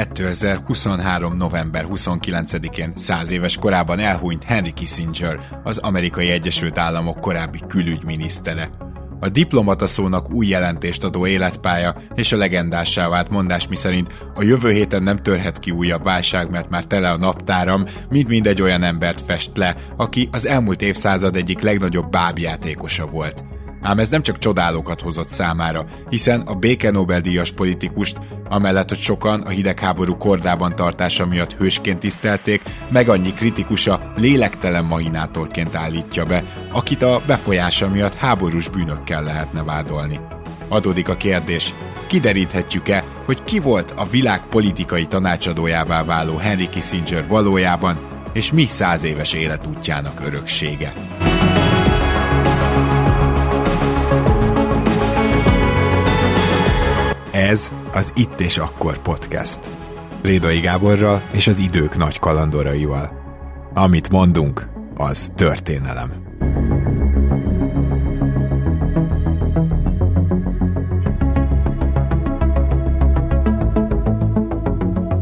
[0.00, 1.36] 2023.
[1.36, 8.70] november 29-én száz éves korában elhunyt Henry Kissinger, az amerikai Egyesült Államok korábbi külügyminisztere.
[9.20, 14.70] A diplomata szónak új jelentést adó életpálya és a legendássá vált mondás miszerint a jövő
[14.70, 19.20] héten nem törhet ki újabb válság, mert már tele a naptáram, mint mindegy olyan embert
[19.20, 23.44] fest le, aki az elmúlt évszázad egyik legnagyobb bábjátékosa volt.
[23.82, 29.40] Ám ez nem csak csodálókat hozott számára, hiszen a béke Nobel-díjas politikust, amellett, hogy sokan
[29.40, 37.02] a hidegháború kordában tartása miatt hősként tisztelték, meg annyi kritikusa lélektelen mahinátorként állítja be, akit
[37.02, 40.20] a befolyása miatt háborús bűnökkel lehetne vádolni.
[40.68, 41.74] Adódik a kérdés,
[42.06, 47.98] kideríthetjük-e, hogy ki volt a világ politikai tanácsadójává váló Henry Kissinger valójában,
[48.32, 50.92] és mi száz éves életútjának öröksége.
[57.40, 59.68] Ez az Itt és Akkor podcast.
[60.22, 63.10] Rédai Gáborral és az idők nagy kalandoraival.
[63.74, 66.29] Amit mondunk, az történelem.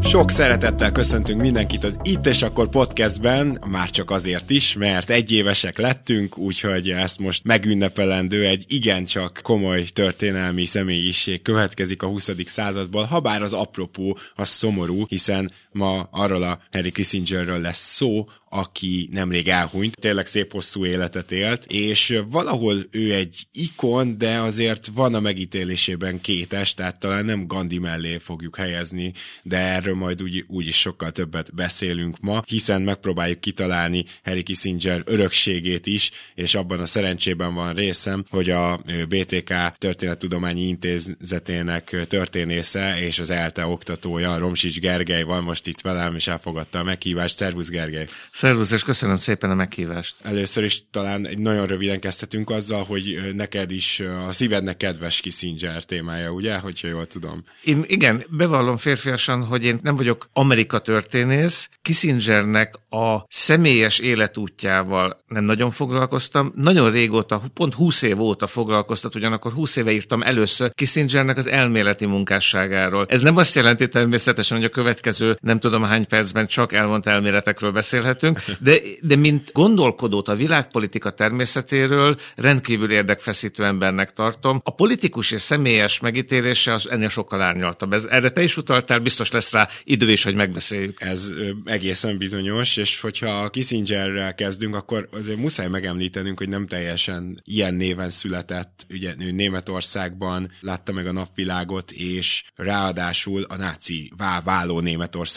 [0.09, 5.77] Sok szeretettel köszöntünk mindenkit az Itt és Akkor podcastben, már csak azért is, mert egyévesek
[5.77, 12.31] lettünk, úgyhogy ezt most megünnepelendő egy igencsak komoly történelmi személyiség következik a 20.
[12.45, 18.25] századból, ha bár az apropó az szomorú, hiszen ma arról a Harry Kissingerről lesz szó,
[18.49, 24.89] aki nemrég elhunyt, tényleg szép hosszú életet élt, és valahol ő egy ikon, de azért
[24.93, 29.13] van a megítélésében kétes, tehát talán nem Gandhi mellé fogjuk helyezni,
[29.43, 35.01] de erről majd úgy, úgy is sokkal többet beszélünk ma, hiszen megpróbáljuk kitalálni Harry Kissinger
[35.05, 43.19] örökségét is, és abban a szerencsében van részem, hogy a BTK Történettudományi Intézetének történésze és
[43.19, 47.37] az ELTE oktatója, Romsics Gergely van most itt velem, és elfogadta a meghívást.
[47.37, 48.07] Szervusz Gergely!
[48.31, 50.15] Szervusz, és köszönöm szépen a meghívást.
[50.21, 55.83] Először is talán egy nagyon röviden kezdhetünk azzal, hogy neked is a szívednek kedves Kissinger
[55.83, 57.43] témája, ugye, hogyha jól tudom.
[57.63, 65.43] Én igen, bevallom férfiasan, hogy én nem vagyok Amerika történész, Kissingernek a személyes életútjával nem
[65.43, 66.51] nagyon foglalkoztam.
[66.55, 72.05] Nagyon régóta, pont 20 év óta foglalkoztat, ugyanakkor 20 éve írtam először Kissingernek az elméleti
[72.05, 73.05] munkásságáról.
[73.09, 77.71] Ez nem azt jelenti természetesen, hogy a következő nem tudom hány percben csak elvont elméletekről
[77.71, 84.61] beszélhetünk, de, de mint gondolkodót a világpolitika természetéről rendkívül érdekfeszítő embernek tartom.
[84.63, 87.93] A politikus és személyes megítélése az ennél sokkal árnyaltabb.
[87.93, 91.01] Ez, erre te is utaltál, biztos lesz rá idő is, hogy megbeszéljük.
[91.01, 91.31] Ez
[91.65, 98.09] egészen bizonyos, és hogyha Kissingerrel kezdünk, akkor azért muszáj megemlítenünk, hogy nem teljesen ilyen néven
[98.09, 98.85] született.
[98.89, 104.11] Ugye ő Németországban látta meg a napvilágot, és ráadásul a náci
[104.43, 104.79] váló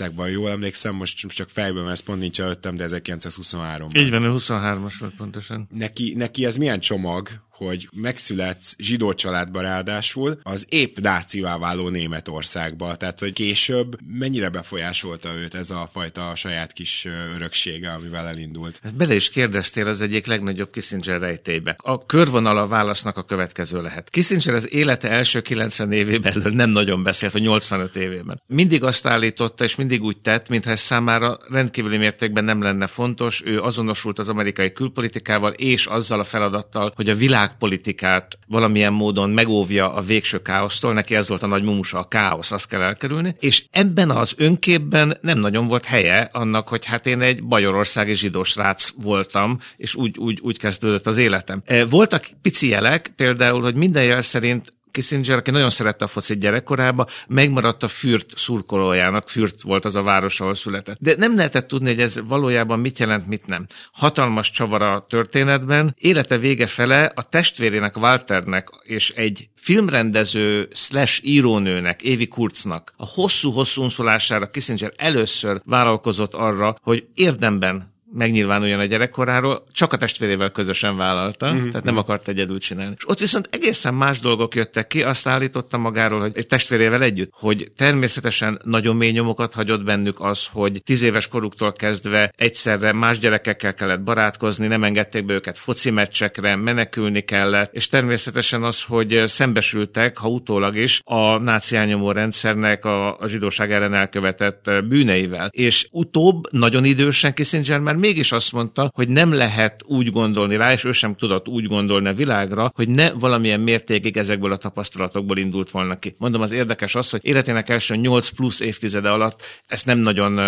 [0.03, 0.31] Németországban.
[0.31, 3.97] Jól emlékszem, most, most csak fejben, mert ez pont nincs előttem, de 1923-ban.
[3.97, 5.69] Így van, 23-as volt pontosan.
[5.71, 7.29] Neki, neki ez milyen csomag,
[7.67, 12.97] hogy megszületsz zsidó családba ráadásul az épp nácivá váló Németországba.
[12.97, 18.81] Tehát, hogy később mennyire befolyásolta őt ez a fajta saját kis öröksége, amivel elindult?
[18.83, 21.77] Hát bele is kérdeztél az egyik legnagyobb Kissinger rejtébe.
[21.79, 24.11] A körvonal a válasznak a következő lehet.
[24.11, 28.43] Kissinger az élete első 90 évében nem nagyon beszélt, vagy 85 évében.
[28.47, 33.43] Mindig azt állította, és mindig úgy tett, mintha ez számára rendkívüli mértékben nem lenne fontos.
[33.45, 39.31] Ő azonosult az amerikai külpolitikával, és azzal a feladattal, hogy a világ világpolitikát valamilyen módon
[39.31, 43.37] megóvja a végső káosztól, neki ez volt a nagy mumusa, a káosz, azt kell elkerülni,
[43.41, 48.43] és ebben az önképben nem nagyon volt helye annak, hogy hát én egy bajorországi zsidó
[48.43, 51.63] srác voltam, és úgy, úgy, úgy kezdődött az életem.
[51.65, 56.39] E, voltak pici jelek, például, hogy minden jel szerint Kissinger, aki nagyon szerette a focit
[56.39, 60.97] gyerekkorába, megmaradt a Fürt szurkolójának, Fürt volt az a város, ahol született.
[61.01, 63.67] De nem lehetett tudni, hogy ez valójában mit jelent, mit nem.
[63.93, 72.03] Hatalmas csavar a történetben, élete vége fele a testvérének, Walternek és egy filmrendező slash írónőnek,
[72.03, 79.93] Évi Kurznak a hosszú-hosszú unszólására Kissinger először vállalkozott arra, hogy érdemben megnyilvánuljon a gyerekkoráról, csak
[79.93, 81.69] a testvérével közösen vállalta, mm-hmm.
[81.69, 82.95] tehát nem akart egyedül csinálni.
[82.97, 87.31] És ott viszont egészen más dolgok jöttek ki, azt állította magáról, hogy egy testvérével együtt,
[87.33, 93.19] hogy természetesen nagyon mély nyomokat hagyott bennük az, hogy tíz éves koruktól kezdve egyszerre más
[93.19, 99.23] gyerekekkel kellett barátkozni, nem engedték be őket foci meccsekre, menekülni kellett, és természetesen az, hogy
[99.27, 101.77] szembesültek, ha utólag is, a náci
[102.13, 105.49] rendszernek a, a zsidóság ellen elkövetett bűneivel.
[105.53, 110.73] És utóbb, nagyon idősen Kissinger már mégis azt mondta, hogy nem lehet úgy gondolni rá,
[110.73, 115.39] és ő sem tudott úgy gondolni a világra, hogy ne valamilyen mértékig ezekből a tapasztalatokból
[115.39, 116.15] indult volna ki.
[116.19, 120.39] Mondom, az érdekes az, hogy életének első 8 plusz évtizede alatt ezt nem nagyon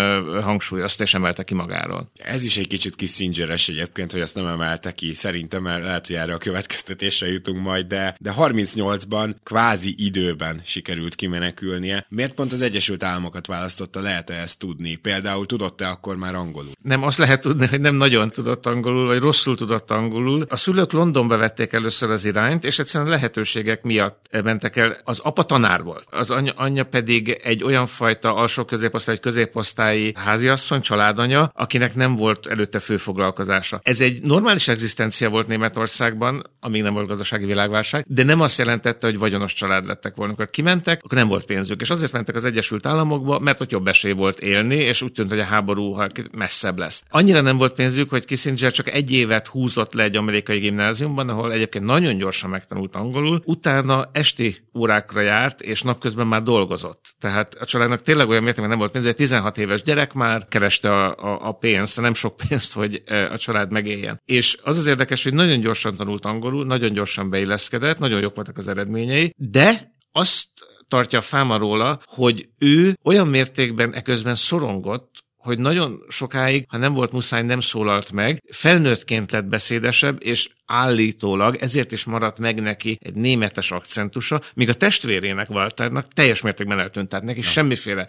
[0.43, 2.11] hangsúlyozta és emelte ki magáról.
[2.15, 5.15] Ez is egy kicsit Kissingeres egyébként, hogy ezt nem emelte ki.
[5.15, 11.15] Szerintem, mert lehet, hogy erre a következtetésre jutunk majd, de, de 38-ban kvázi időben sikerült
[11.15, 12.07] kimenekülnie.
[12.09, 14.01] Miért pont az Egyesült Államokat választotta?
[14.01, 14.95] Lehet-e ezt tudni?
[14.95, 16.73] Például tudott-e akkor már angolul?
[16.83, 20.45] Nem, azt lehet tudni, hogy nem nagyon tudott angolul, vagy rosszul tudott angolul.
[20.49, 24.97] A szülők Londonba vették először az irányt, és egyszerűen lehetőségek miatt mentek el.
[25.05, 30.81] Az apa tanár volt, az anyja, anyja pedig egy olyan fajta alsó középosztály, középosztályi háziasszony,
[30.81, 33.81] családanya, akinek nem volt előtte főfoglalkozása.
[33.83, 39.07] Ez egy normális egzisztencia volt Németországban, amíg nem volt gazdasági világválság, de nem azt jelentette,
[39.07, 40.33] hogy vagyonos család lettek volna.
[40.33, 43.87] Amikor kimentek, akkor nem volt pénzük, és azért mentek az Egyesült Államokba, mert ott jobb
[43.87, 45.97] esély volt élni, és úgy tűnt, hogy a háború
[46.33, 47.03] messzebb lesz.
[47.11, 51.29] Annyi annyira nem volt pénzük, hogy Kissinger csak egy évet húzott le egy amerikai gimnáziumban,
[51.29, 57.15] ahol egyébként nagyon gyorsan megtanult angolul, utána esti órákra járt, és napközben már dolgozott.
[57.19, 60.93] Tehát a családnak tényleg olyan mértékben nem volt pénz, hogy 16 éves gyerek már kereste
[60.93, 64.21] a, a, a pénzt, nem sok pénzt, hogy e, a család megéljen.
[64.25, 68.59] És az az érdekes, hogy nagyon gyorsan tanult angolul, nagyon gyorsan beilleszkedett, nagyon jók voltak
[68.59, 70.49] az eredményei, de azt
[70.89, 77.13] tartja fáma róla, hogy ő olyan mértékben eközben szorongott, hogy nagyon sokáig, ha nem volt
[77.13, 83.15] muszáj, nem szólalt meg, felnőttként lett beszédesebb, és állítólag ezért is maradt meg neki egy
[83.15, 87.45] németes akcentusa, míg a testvérének Walternak teljes mértékben eltűnt, tehát neki ja.
[87.45, 88.07] semmiféle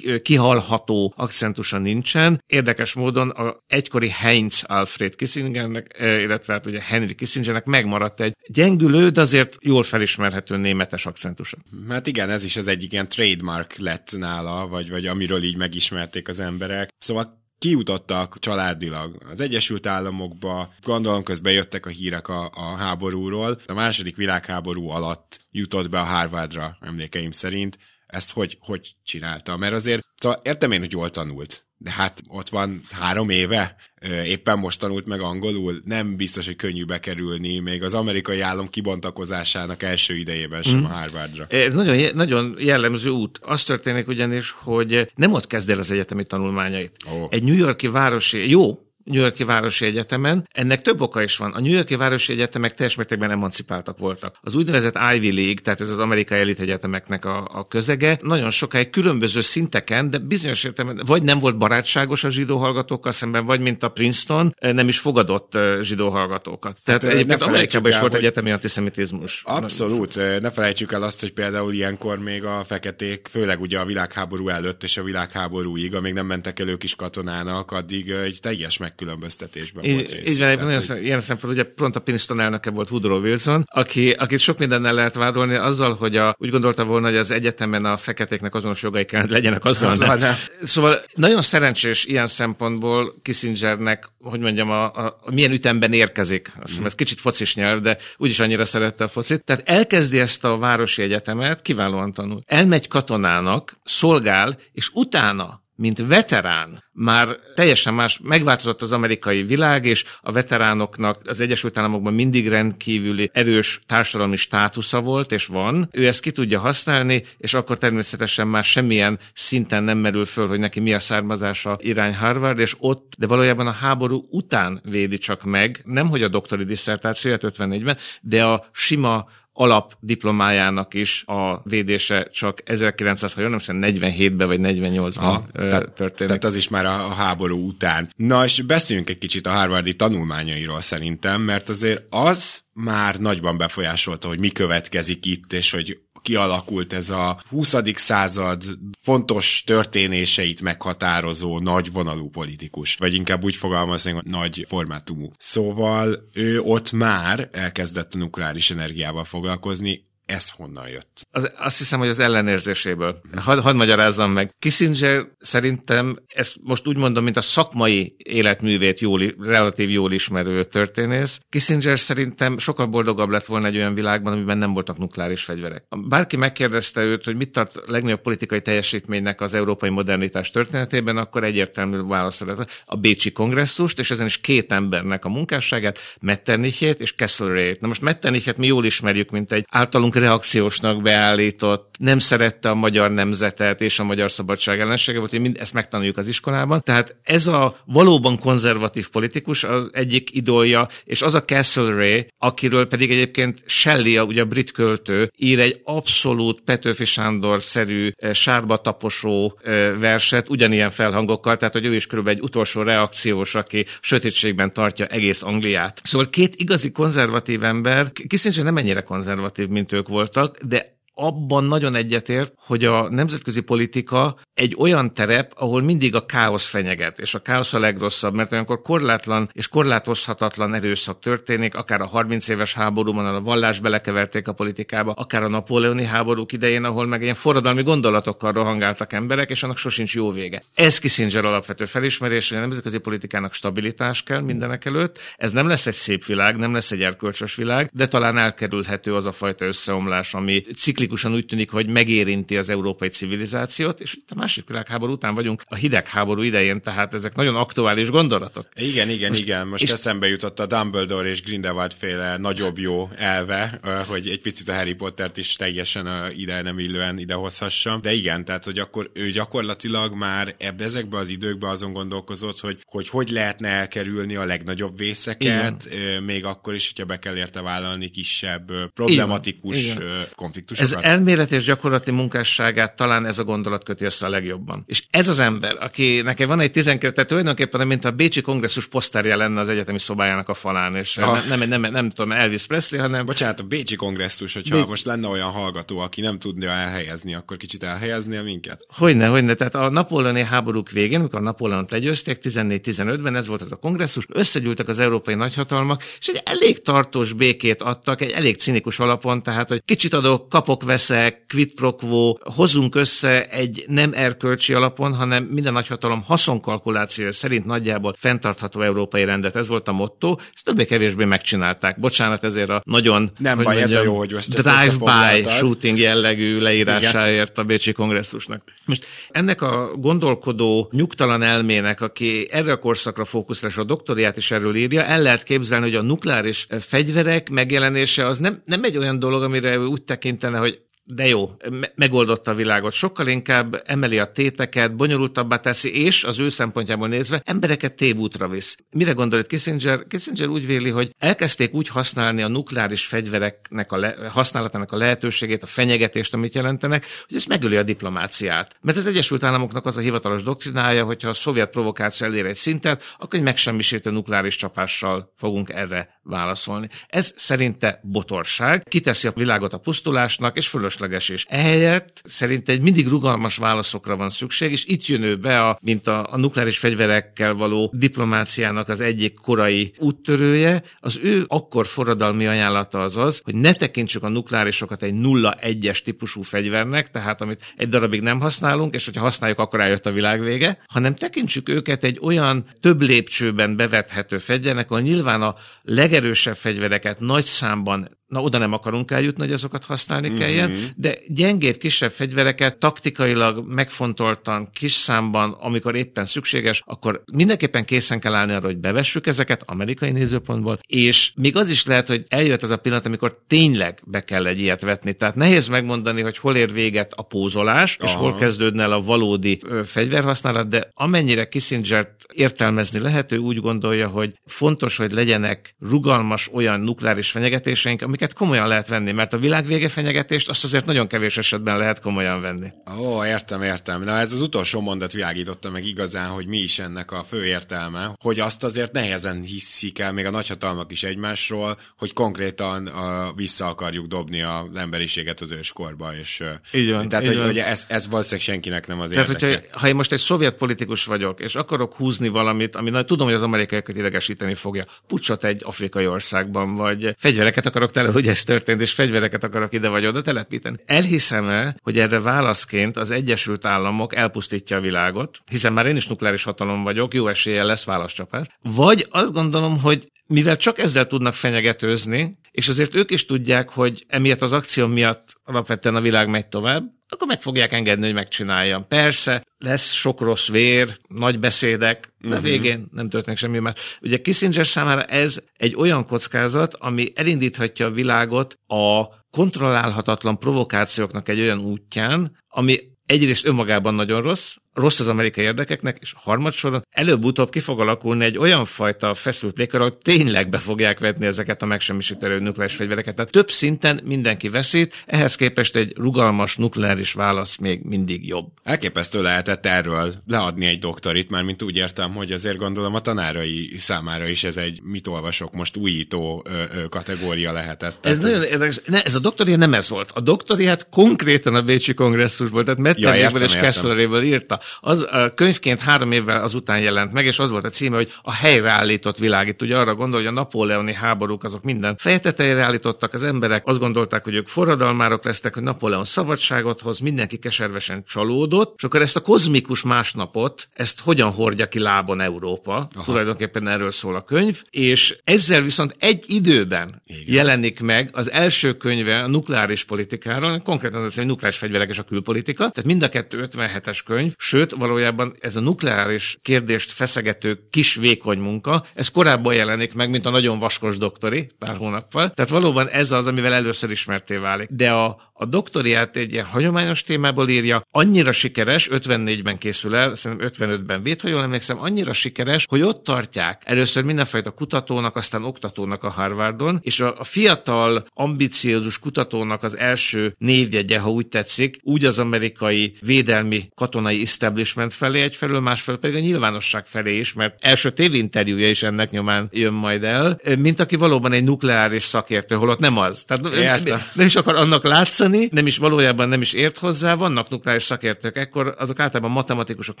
[0.22, 2.42] kihalható akcentusa nincsen.
[2.46, 9.08] Érdekes módon a egykori Heinz Alfred Kissingernek, illetve hát ugye Henry Kissingernek megmaradt egy gyengülő,
[9.08, 11.56] de azért jól felismerhető németes akcentusa.
[11.88, 16.28] Hát igen, ez is az egyik ilyen trademark lett nála, vagy, vagy amiről így megismerték
[16.28, 16.88] az emberek.
[16.98, 23.60] Szóval kijutottak családilag az Egyesült Államokba, gondolom közben jöttek a hírek a, a háborúról.
[23.66, 27.78] A második világháború alatt jutott be a Harvardra, emlékeim szerint.
[28.06, 29.56] Ezt hogy, hogy csinálta?
[29.56, 33.76] Mert azért, szóval értem én, hogy jól tanult, de hát ott van három éve,
[34.24, 39.82] éppen most tanult meg angolul, nem biztos, hogy könnyű bekerülni, még az amerikai állam kibontakozásának
[39.82, 40.84] első idejében sem mm.
[40.84, 41.46] a Harvardra.
[41.72, 43.38] Nagyon, nagyon jellemző út.
[43.42, 46.96] Az történik ugyanis, hogy nem ott kezd el az egyetemi tanulmányait.
[47.06, 47.26] Oh.
[47.30, 50.48] Egy New Yorki városi, jó, New Yorki Városi Egyetemen.
[50.52, 51.52] Ennek több oka is van.
[51.52, 54.36] A New Yorki Városi Egyetemek teljes mértékben emancipáltak voltak.
[54.40, 58.90] Az úgynevezett Ivy League, tehát ez az amerikai elit egyetemeknek a, a közege, nagyon sokáig
[58.90, 63.82] különböző szinteken, de bizonyos értelemben vagy nem volt barátságos a zsidó hallgatókkal szemben, vagy mint
[63.82, 66.78] a Princeton, nem is fogadott zsidó hallgatókat.
[66.84, 68.20] Tehát hát, egyébként Amerikában is volt hogy...
[68.20, 69.42] egyetemi antiszemitizmus.
[69.44, 70.40] Abszolút.
[70.40, 74.82] Ne felejtsük el azt, hogy például ilyenkor még a feketék, főleg ugye a világháború előtt
[74.82, 79.84] és a világháborúig, amíg nem mentek el ők is katonának, addig egy teljes meg megkülönböztetésben
[79.84, 80.30] I, volt rész.
[80.30, 81.04] Így van, nagyon hogy...
[81.04, 85.14] ilyen szempontból ugye pont a Princeton elnöke volt Woodrow Wilson, aki, akit sok mindennel lehet
[85.14, 89.26] vádolni azzal, hogy a, úgy gondolta volna, hogy az egyetemen a feketéknek azonos jogai kell,
[89.28, 89.90] legyenek azzal.
[89.90, 90.34] azzal nem.
[90.62, 96.52] Szóval nagyon szerencsés ilyen szempontból Kissingernek, hogy mondjam, a, a, a milyen ütemben érkezik.
[96.56, 96.86] Azt hiszem, mm.
[96.86, 99.44] ez kicsit focis nyelv, de úgyis annyira szerette a focit.
[99.44, 102.42] Tehát elkezdi ezt a városi egyetemet, kiválóan tanul.
[102.46, 110.04] Elmegy katonának, szolgál, és utána mint veterán már teljesen más, megváltozott az amerikai világ, és
[110.20, 115.88] a veteránoknak az Egyesült Államokban mindig rendkívüli erős társadalmi státusza volt, és van.
[115.92, 120.58] Ő ezt ki tudja használni, és akkor természetesen már semmilyen szinten nem merül föl, hogy
[120.58, 125.44] neki mi a származása irány Harvard, és ott, de valójában a háború után védi csak
[125.44, 132.58] meg, nem hogy a doktori diszertációját 54-ben, de a sima alapdiplomájának is a védése csak
[132.64, 136.16] 1900, ha jól nem 47-ben vagy 48-ban történik.
[136.16, 138.12] Tehát az is már a, a háború után.
[138.16, 144.28] Na, és beszéljünk egy kicsit a Harvardi tanulmányairól szerintem, mert azért az már nagyban befolyásolta,
[144.28, 147.74] hogy mi következik itt, és hogy kialakult ez a 20.
[147.94, 148.64] század
[149.00, 155.30] fontos történéseit meghatározó nagyvonalú politikus, vagy inkább úgy fogalmazni, hogy nagy formátumú.
[155.38, 161.26] Szóval ő ott már elkezdett a nukleáris energiával foglalkozni, ez honnan jött?
[161.30, 163.20] Az, azt hiszem, hogy az ellenérzéséből.
[163.36, 164.54] Hadd had magyarázzam meg.
[164.58, 171.40] Kissinger szerintem, ezt most úgy mondom, mint a szakmai életművét jól, relatív jól ismerő történész.
[171.48, 175.84] Kissinger szerintem sokkal boldogabb lett volna egy olyan világban, amiben nem voltak nukleáris fegyverek.
[176.08, 181.44] Bárki megkérdezte őt, hogy mit tart a legnagyobb politikai teljesítménynek az európai modernitás történetében, akkor
[181.44, 182.42] egyértelmű válasz
[182.84, 187.80] a Bécsi kongresszust, és ezen is két embernek a munkásságát, Metternichét és Kesselrét.
[187.80, 193.10] Na most Metternichet mi jól ismerjük, mint egy általunk reakciósnak beállított, nem szerette a magyar
[193.10, 196.82] nemzetet és a magyar szabadság ellensége volt, hogy mind ezt megtanuljuk az iskolában.
[196.82, 203.10] Tehát ez a valóban konzervatív politikus az egyik idolja, és az a Ray, akiről pedig
[203.10, 209.92] egyébként Shelley, ugye a brit költő, ír egy abszolút Petőfi Sándor-szerű eh, sárba taposó eh,
[209.98, 215.42] verset, ugyanilyen felhangokkal, tehát hogy ő is körülbelül egy utolsó reakciós, aki sötétségben tartja egész
[215.42, 216.00] Angliát.
[216.04, 220.82] Szóval két igazi konzervatív ember, Kissinger nem ennyire konzervatív, mint ők voltak, de
[221.20, 227.18] abban nagyon egyetért, hogy a nemzetközi politika egy olyan terep, ahol mindig a káosz fenyeget,
[227.18, 232.48] és a káosz a legrosszabb, mert olyankor korlátlan és korlátozhatatlan erőszak történik, akár a 30
[232.48, 237.34] éves háborúban, a vallás belekeverték a politikába, akár a napóleoni háborúk idején, ahol meg ilyen
[237.34, 240.62] forradalmi gondolatokkal rohangáltak emberek, és annak sosincs jó vége.
[240.74, 245.18] Ez Kissinger alapvető felismerés, hogy a nemzetközi politikának stabilitás kell mindenek előtt.
[245.36, 249.26] Ez nem lesz egy szép világ, nem lesz egy erkölcsös világ, de talán elkerülhető az
[249.26, 254.30] a fajta összeomlás, ami ciklik praktikusan úgy tűnik, hogy megérinti az európai civilizációt, és itt
[254.30, 258.66] a másik világháború után vagyunk, a hidegháború idején, tehát ezek nagyon aktuális gondolatok.
[258.74, 259.66] Igen, igen, Most, igen.
[259.66, 264.68] Most és eszembe jutott a Dumbledore és Grindelwald féle nagyobb jó elve, hogy egy picit
[264.68, 267.98] a Harry Pottert is teljesen ide nem illően idehozhassa.
[268.02, 272.78] De igen, tehát hogy akkor ő gyakorlatilag már ebbe ezekbe az időkbe azon gondolkozott, hogy
[272.84, 276.22] hogy, hogy lehetne elkerülni a legnagyobb vészeket, igen.
[276.22, 280.26] még akkor is, hogyha be kell érte vállalni kisebb problematikus igen.
[280.34, 280.92] konfliktusokat.
[280.92, 284.82] Ez elmélet és gyakorlati munkásságát talán ez a gondolat köti össze a legjobban.
[284.86, 288.86] És ez az ember, aki nekem van egy 12, tehát tulajdonképpen mint a Bécsi kongresszus
[288.86, 291.46] poszterje lenne az egyetemi szobájának a falán, és ah.
[291.46, 293.26] nem, nem, nem, nem, tudom, Elvis Presley, hanem...
[293.26, 294.84] Bocsánat, a Bécsi kongresszus, hogyha Bé...
[294.88, 298.86] most lenne olyan hallgató, aki nem tudja elhelyezni, akkor kicsit elhelyeznél minket?
[298.88, 299.54] Hogyne, hogyne.
[299.54, 304.26] Tehát a napóleoni háborúk végén, amikor a Napóleont legyőzték, 14-15-ben ez volt az a kongresszus,
[304.28, 309.68] összegyűltek az európai nagyhatalmak, és egy elég tartós békét adtak, egy elég cinikus alapon, tehát
[309.68, 315.44] hogy kicsit adok, kapok, veszek, quid pro quo, hozunk össze egy nem erkölcsi alapon, hanem
[315.44, 319.56] minden nagyhatalom haszonkalkuláció szerint nagyjából fenntartható európai rendet.
[319.56, 322.00] Ez volt a motto, ezt többé-kevésbé megcsinálták.
[322.00, 326.58] Bocsánat ezért a nagyon nem baj, mondjam, ez a jó, hogy ezt drive-by shooting jellegű
[326.58, 328.62] leírásáért a Bécsi kongresszusnak.
[328.84, 334.50] Most ennek a gondolkodó, nyugtalan elmének, aki erre a korszakra fókuszál, és a doktoriát is
[334.50, 339.18] erről írja, el lehet képzelni, hogy a nukleáris fegyverek megjelenése az nem, nem egy olyan
[339.18, 340.69] dolog, amire úgy tekintene, hogy
[341.14, 342.92] de jó, me- megoldotta a világot.
[342.92, 348.76] Sokkal inkább emeli a téteket, bonyolultabbá teszi, és az ő szempontjából nézve embereket tévútra visz.
[348.90, 350.06] Mire gondolt Kissinger?
[350.06, 355.62] Kissinger úgy véli, hogy elkezdték úgy használni a nukleáris fegyvereknek a le- használatának a lehetőségét,
[355.62, 358.76] a fenyegetést, amit jelentenek, hogy ez megöli a diplomáciát.
[358.80, 363.14] Mert az Egyesült Államoknak az a hivatalos doktrinája, hogyha a szovjet provokáció elér egy szintet,
[363.18, 366.88] akkor egy megsemmisítő nukleáris csapással fogunk erre válaszolni.
[367.08, 370.68] Ez szerinte botorság, kiteszi a világot a pusztulásnak, és
[371.00, 371.44] fölösleges is.
[371.48, 376.32] Ehelyett szerint mindig rugalmas válaszokra van szükség, és itt jön ő be, a, mint a,
[376.32, 380.82] a nukleáris fegyverekkel való diplomáciának az egyik korai úttörője.
[381.00, 386.42] Az ő akkor forradalmi ajánlata az az, hogy ne tekintsük a nukleárisokat egy 0-1-es típusú
[386.42, 390.78] fegyvernek, tehát amit egy darabig nem használunk, és hogyha használjuk, akkor eljött a világ vége,
[390.86, 397.20] hanem tekintsük őket egy olyan több lépcsőben bevethető fegyvernek, ahol nyilván a leg legerősebb fegyvereket
[397.20, 400.38] nagy számban na oda nem akarunk eljutni, hogy azokat használni mm-hmm.
[400.38, 408.20] kelljen, de gyengébb, kisebb fegyvereket taktikailag megfontoltan, kis számban, amikor éppen szükséges, akkor mindenképpen készen
[408.20, 412.62] kell állni arra, hogy bevessük ezeket amerikai nézőpontból, és még az is lehet, hogy eljött
[412.62, 415.12] az a pillanat, amikor tényleg be kell egy ilyet vetni.
[415.12, 418.10] Tehát nehéz megmondani, hogy hol ér véget a pózolás, Aha.
[418.10, 423.60] és hol kezdődne el a valódi ö, fegyverhasználat, de amennyire Kissinger értelmezni lehet, ő úgy
[423.60, 429.32] gondolja, hogy fontos, hogy legyenek rugalmas olyan nukleáris fenyegetéseink, amik amiket komolyan lehet venni, mert
[429.32, 432.72] a világ vége fenyegetést azt azért nagyon kevés esetben lehet komolyan venni.
[432.98, 434.02] Ó, értem, értem.
[434.02, 438.14] Na ez az utolsó mondat világította meg igazán, hogy mi is ennek a fő értelme,
[438.18, 443.66] hogy azt azért nehezen hiszik el, még a nagyhatalmak is egymásról, hogy konkrétan a, vissza
[443.66, 446.12] akarjuk dobni az emberiséget az őskorba.
[446.20, 447.46] És, így van, tehát, így hogy, van.
[447.46, 449.46] hogy ez, ez valószínűleg senkinek nem az Tehát, érdeke.
[449.46, 453.26] hogyha, ha én most egy szovjet politikus vagyok, és akarok húzni valamit, ami na, tudom,
[453.26, 458.44] hogy az amerikaiakat idegesíteni fogja, pucsot egy afrikai országban, vagy fegyvereket akarok tele, hogy ez
[458.44, 460.76] történt, és fegyvereket akarok ide vagy oda telepíteni.
[460.86, 466.44] Elhiszem-e, hogy erre válaszként az Egyesült Államok elpusztítja a világot, hiszen már én is nukleáris
[466.44, 468.46] hatalom vagyok, jó eséllyel lesz válaszcsapás.
[468.62, 474.04] Vagy azt gondolom, hogy mivel csak ezzel tudnak fenyegetőzni, és azért ők is tudják, hogy
[474.08, 478.86] emiatt az akció miatt alapvetően a világ megy tovább, akkor meg fogják engedni, hogy megcsináljam.
[478.88, 482.42] Persze, lesz sok rossz vér, nagy beszédek, de uh-huh.
[482.42, 483.74] végén nem történik semmi más.
[484.00, 491.40] Ugye Kissinger számára ez egy olyan kockázat, ami elindíthatja a világot a kontrollálhatatlan provokációknak egy
[491.40, 497.60] olyan útján, ami egyrészt önmagában nagyon rossz, rossz az amerikai érdekeknek, és harmadsorban előbb-utóbb ki
[497.60, 502.38] fog alakulni egy olyan fajta feszült légkör, ahol tényleg be fogják vetni ezeket a megsemmisítő
[502.38, 503.14] nukleáris fegyvereket.
[503.14, 508.46] Tehát több szinten mindenki veszít, ehhez képest egy rugalmas nukleáris válasz még mindig jobb.
[508.62, 513.72] Elképesztő lehetett erről leadni egy doktorit, már mint úgy értem, hogy azért gondolom a tanárai
[513.76, 518.06] számára is ez egy mit olvasok most újító ö, ö, kategória lehetett.
[518.06, 518.80] Ez, ez nagyon érdekes.
[518.86, 520.10] Ne, ez a doktoria nem ez volt.
[520.14, 523.60] A doktoriát konkrétan a Bécsi kongresszusból, tehát Metteréből Ja, és értem, értem.
[523.60, 524.59] Kessleréből írta.
[524.80, 528.32] Az a könyvként három évvel azután jelent meg, és az volt a címe, hogy a
[528.32, 529.48] helyreállított világ.
[529.48, 533.78] Itt ugye arra gondol, hogy a napóleoni háborúk azok minden fejetetejére állítottak az emberek, azt
[533.78, 539.16] gondolták, hogy ők forradalmárok lesznek, hogy Napóleon szabadságot hoz, mindenki keservesen csalódott, és akkor ezt
[539.16, 542.72] a kozmikus másnapot, ezt hogyan hordja ki lábon Európa?
[542.72, 543.04] Aha.
[543.04, 547.22] Tulajdonképpen erről szól a könyv, és ezzel viszont egy időben Igen.
[547.26, 552.02] jelenik meg az első könyve a nukleáris politikáról, konkrétan az, hogy nukleáris fegyverek és a
[552.02, 557.94] külpolitika, tehát mind a kettő 57-es könyv, sőt, valójában ez a nukleáris kérdést feszegető kis
[557.94, 562.30] vékony munka, ez korábban jelenik meg, mint a nagyon vaskos doktori pár hónappal.
[562.30, 564.68] Tehát valóban ez az, amivel először ismerté válik.
[564.70, 570.48] De a, a doktoriát egy ilyen hagyományos témából írja, annyira sikeres, 54-ben készül el, szerintem
[570.52, 576.04] 55-ben véd, ha jól emlékszem, annyira sikeres, hogy ott tartják először mindenfajta kutatónak, aztán oktatónak
[576.04, 582.04] a Harvardon, és a, a fiatal, ambiciózus kutatónak az első névjegye, ha úgy tetszik, úgy
[582.04, 587.90] az amerikai védelmi katonai establishment felé egyfelől, másfelől pedig a nyilvánosság felé is, mert első
[587.90, 592.98] tévinterjúja is ennek nyomán jön majd el, mint aki valóban egy nukleáris szakértő, holott nem
[592.98, 593.24] az.
[593.26, 594.02] Tehát Értem.
[594.14, 598.36] nem is akar annak látszani, nem is valójában nem is ért hozzá, vannak nukleáris szakértők,
[598.36, 600.00] ekkor azok általában matematikusok,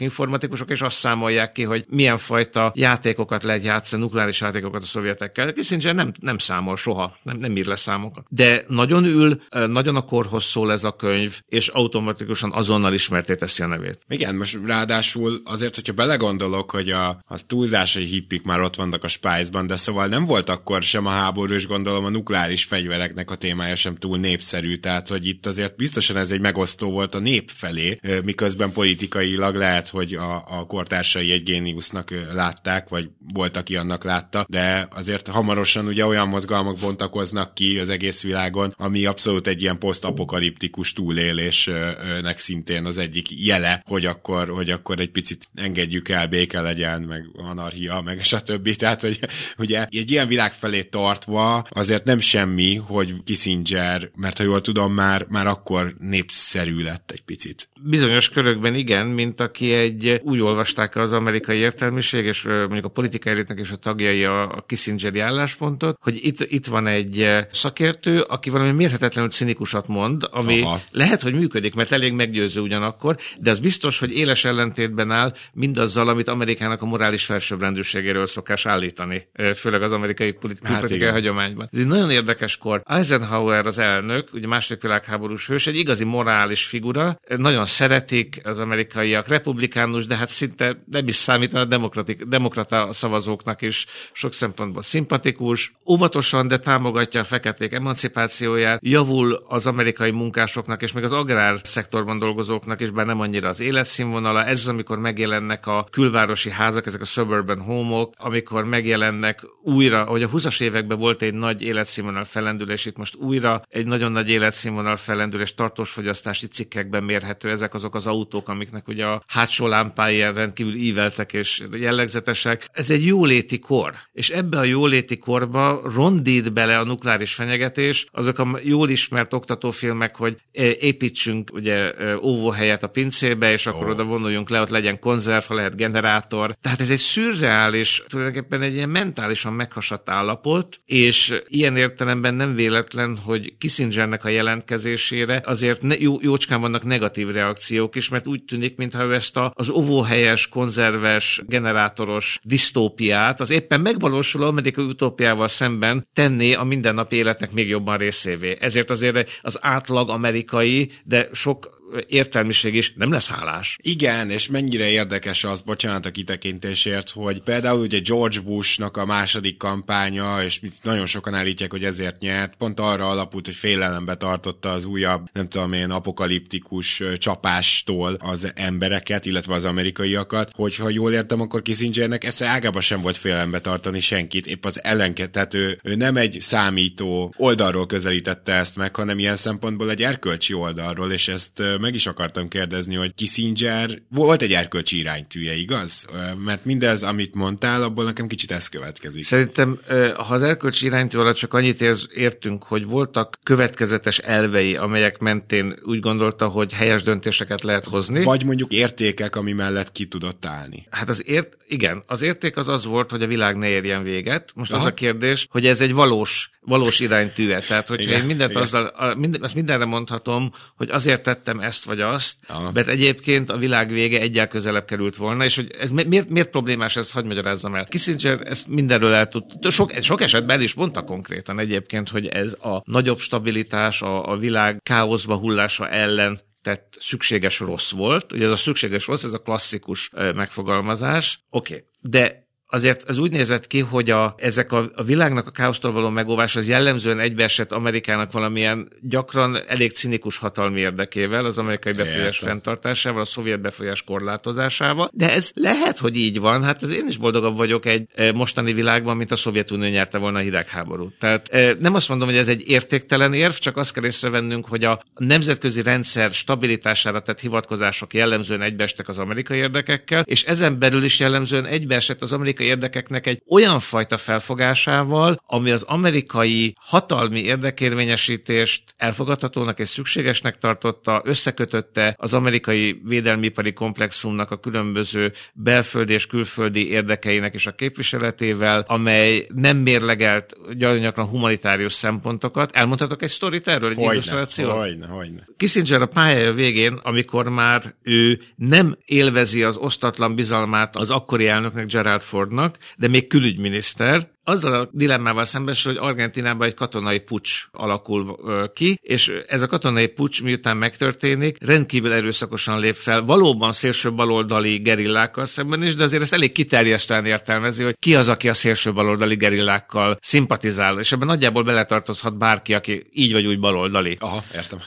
[0.00, 5.52] informatikusok, és azt számolják ki, hogy milyen fajta játékokat lehet játszani, nukleáris játékokat a szovjetekkel.
[5.52, 8.24] Kissinger nem, nem számol soha, nem, nem ír le számokat.
[8.28, 13.62] De nagyon ül, nagyon a korhoz szól ez a könyv, és automatikusan azonnal ismerté teszi
[13.62, 13.98] a nevét.
[14.08, 19.08] Igen, most ráadásul azért, hogyha belegondolok, hogy a, a túlzásai hippik már ott vannak a
[19.08, 23.34] Spice-ban, de szóval nem volt akkor sem a háború, és gondolom a nukleáris fegyvereknek a
[23.34, 27.50] témája sem túl népszerű, tehát hogy itt azért biztosan ez egy megosztó volt a nép
[27.54, 34.04] felé, miközben politikailag lehet, hogy a, a kortársai egy géniusznak látták, vagy volt, aki annak
[34.04, 39.62] látta, de azért hamarosan ugye olyan mozgalmak bontakoznak ki az egész világon, ami abszolút egy
[39.62, 46.26] ilyen posztapokaliptikus túlélésnek szintén az egyik jele, hogy akkor, hogy akkor egy picit engedjük el,
[46.26, 48.76] béke legyen, meg anarchia, meg stb.
[48.76, 49.20] Tehát, hogy
[49.58, 54.92] ugye egy ilyen világ felé tartva azért nem semmi, hogy Kissinger, mert ha jól tudom,
[54.92, 57.68] már, már akkor népszerű lett egy picit.
[57.82, 63.32] Bizonyos körökben igen, mint aki egy, úgy olvasták az amerikai értelmiség, és mondjuk a politikai
[63.32, 68.50] elitnek és a tagjai a, a Kissingeri álláspontot, hogy itt, itt van egy szakértő, aki
[68.50, 70.80] valami mérhetetlenül cinikusat mond, ami Aha.
[70.90, 76.08] lehet, hogy működik, mert elég meggyőző ugyanakkor, de az biztos, hogy éles ellentétben áll mindazzal,
[76.08, 81.68] amit Amerikának a morális felsőbbrendűségéről szokás állítani, főleg az amerikai politikai, hát politikai hagyományban.
[81.72, 82.82] Ez egy nagyon érdekes kor.
[82.84, 89.28] Eisenhower az elnök, ugye második világháborús hős, egy igazi morális figura, nagyon szeretik az amerikaiak,
[89.28, 95.72] republikánus, de hát szinte nem is számít, demokratik, demokrata szavazóknak is sok szempontból szimpatikus.
[95.86, 102.18] Óvatosan, de támogatja a feketék emancipációját, javul az amerikai munkásoknak és még az agrár szektorban
[102.18, 104.44] dolgozóknak is, bár nem annyira az életszínvonala.
[104.44, 110.22] Ez az, amikor megjelennek a külvárosi házak, ezek a suburban homok, amikor megjelennek újra, hogy
[110.22, 114.79] a 20-as években volt egy nagy életszínvonal felendülés, itt most újra egy nagyon nagy életszínvonal
[114.80, 117.50] életszínvonal fellendülés tartós fogyasztási cikkekben mérhető.
[117.50, 122.68] Ezek azok az autók, amiknek ugye a hátsó lámpái ilyen rendkívül íveltek és jellegzetesek.
[122.72, 128.38] Ez egy jóléti kor, és ebbe a jóléti korba rondít bele a nukleáris fenyegetés, azok
[128.38, 130.36] a jól ismert oktatófilmek, hogy
[130.80, 133.90] építsünk ugye óvóhelyet a pincébe, és akkor oh.
[133.90, 136.56] oda vonuljunk le, ott legyen konzerv, ha lehet generátor.
[136.60, 143.16] Tehát ez egy szürreális, tulajdonképpen egy ilyen mentálisan meghasadt állapot, és ilyen értelemben nem véletlen,
[143.16, 144.28] hogy Kissingernek a
[144.70, 149.36] jelentkezésére azért ne, jó, jócskán vannak negatív reakciók is, mert úgy tűnik, mintha ő ezt
[149.36, 157.16] a, az ovóhelyes, konzerves, generátoros disztópiát az éppen megvalósuló amerikai utópiával szemben tenné a mindennapi
[157.16, 158.56] életnek még jobban részévé.
[158.60, 163.78] Ezért azért az átlag amerikai, de sok értelmiség is nem lesz hálás.
[163.82, 169.56] Igen, és mennyire érdekes az, bocsánat a kitekintésért, hogy például ugye George Bushnak a második
[169.56, 174.84] kampánya, és nagyon sokan állítják, hogy ezért nyert, pont arra alapult, hogy félelembe tartotta az
[174.84, 181.62] újabb, nem tudom én, apokaliptikus csapástól az embereket, illetve az amerikaiakat, hogyha jól értem, akkor
[181.62, 186.36] Kissingernek esze ágába sem volt félelembe tartani senkit, épp az ellenket, tehát ő, nem egy
[186.40, 192.06] számító oldalról közelítette ezt meg, hanem ilyen szempontból egy erkölcsi oldalról, és ezt meg is
[192.06, 196.04] akartam kérdezni, hogy Kissinger volt egy erkölcsi iránytűje, igaz?
[196.44, 199.24] Mert mindez, amit mondtál, abból nekem kicsit ez következik.
[199.24, 199.78] Szerintem,
[200.16, 206.00] ha az erkölcsi iránytű alatt csak annyit értünk, hogy voltak következetes elvei, amelyek mentén úgy
[206.00, 208.24] gondolta, hogy helyes döntéseket lehet hozni.
[208.24, 210.86] Vagy mondjuk értékek, ami mellett ki tudott állni.
[210.90, 214.52] Hát az ért, igen, az érték az az volt, hogy a világ ne érjen véget.
[214.54, 214.80] Most Aha.
[214.80, 217.60] az a kérdés, hogy ez egy valós valós iránytűve.
[217.60, 218.62] Tehát, hogyha igen, én mindent igen.
[218.62, 222.70] azzal, minden, azt mindenre mondhatom, hogy azért tettem ezt vagy azt, Aha.
[222.72, 226.96] mert egyébként a világ vége egyel közelebb került volna, és hogy ez miért, miért problémás
[226.96, 227.84] ez, hagyd magyarázzam el.
[227.84, 232.52] Kissinger ezt mindenről el tud, sok, sok esetben el is mondta konkrétan egyébként, hogy ez
[232.52, 238.32] a nagyobb stabilitás, a, a világ káoszba hullása ellen tehát szükséges rossz volt.
[238.32, 241.44] Ugye ez a szükséges rossz, ez a klasszikus megfogalmazás.
[241.50, 241.86] Oké, okay.
[242.00, 246.08] de azért az úgy nézett ki, hogy a, ezek a, a világnak a káosztól való
[246.08, 252.48] megóvás az jellemzően egybeesett Amerikának valamilyen gyakran elég cinikus hatalmi érdekével, az amerikai befolyás Értem.
[252.48, 255.10] fenntartásával, a szovjet befolyás korlátozásával.
[255.12, 256.62] De ez lehet, hogy így van.
[256.64, 260.38] Hát ez én is boldogabb vagyok egy e, mostani világban, mint a Szovjetunió nyerte volna
[260.38, 261.14] a hidegháborút.
[261.18, 264.84] Tehát e, nem azt mondom, hogy ez egy értéktelen érv, csak azt kell észrevennünk, hogy
[264.84, 271.18] a nemzetközi rendszer stabilitására tett hivatkozások jellemzően egybeestek az amerikai érdekekkel, és ezen belül is
[271.18, 278.82] jellemzően egybeesett az amerikai amerikai érdekeknek egy olyan fajta felfogásával, ami az amerikai hatalmi érdekérvényesítést
[278.96, 287.54] elfogadhatónak és szükségesnek tartotta, összekötötte az amerikai védelmipari komplexumnak a különböző belföldi és külföldi érdekeinek
[287.54, 292.76] és a képviseletével, amely nem mérlegelt gyakran humanitárius szempontokat.
[292.76, 294.70] Elmondhatok egy sztorit erről, egy hogyne, illusztrációt?
[294.70, 295.48] Hogyne, hogyne.
[295.56, 301.86] Kissinger a pályája végén, amikor már ő nem élvezi az osztatlan bizalmát az akkori elnöknek
[301.86, 307.64] Gerald Ford Fordnak, de még külügyminiszter, azzal a dilemmával szembesül, hogy Argentinában egy katonai pucs
[307.72, 308.38] alakul
[308.74, 314.78] ki, és ez a katonai pucs miután megtörténik, rendkívül erőszakosan lép fel, valóban szélső baloldali
[314.78, 318.92] gerillákkal szemben is, de azért ezt elég kiterjesztően értelmezi, hogy ki az, aki a szélső
[318.92, 324.16] baloldali gerillákkal szimpatizál, és ebben nagyjából beletartozhat bárki, aki így vagy úgy baloldali.
[324.20, 324.78] Aha, értem.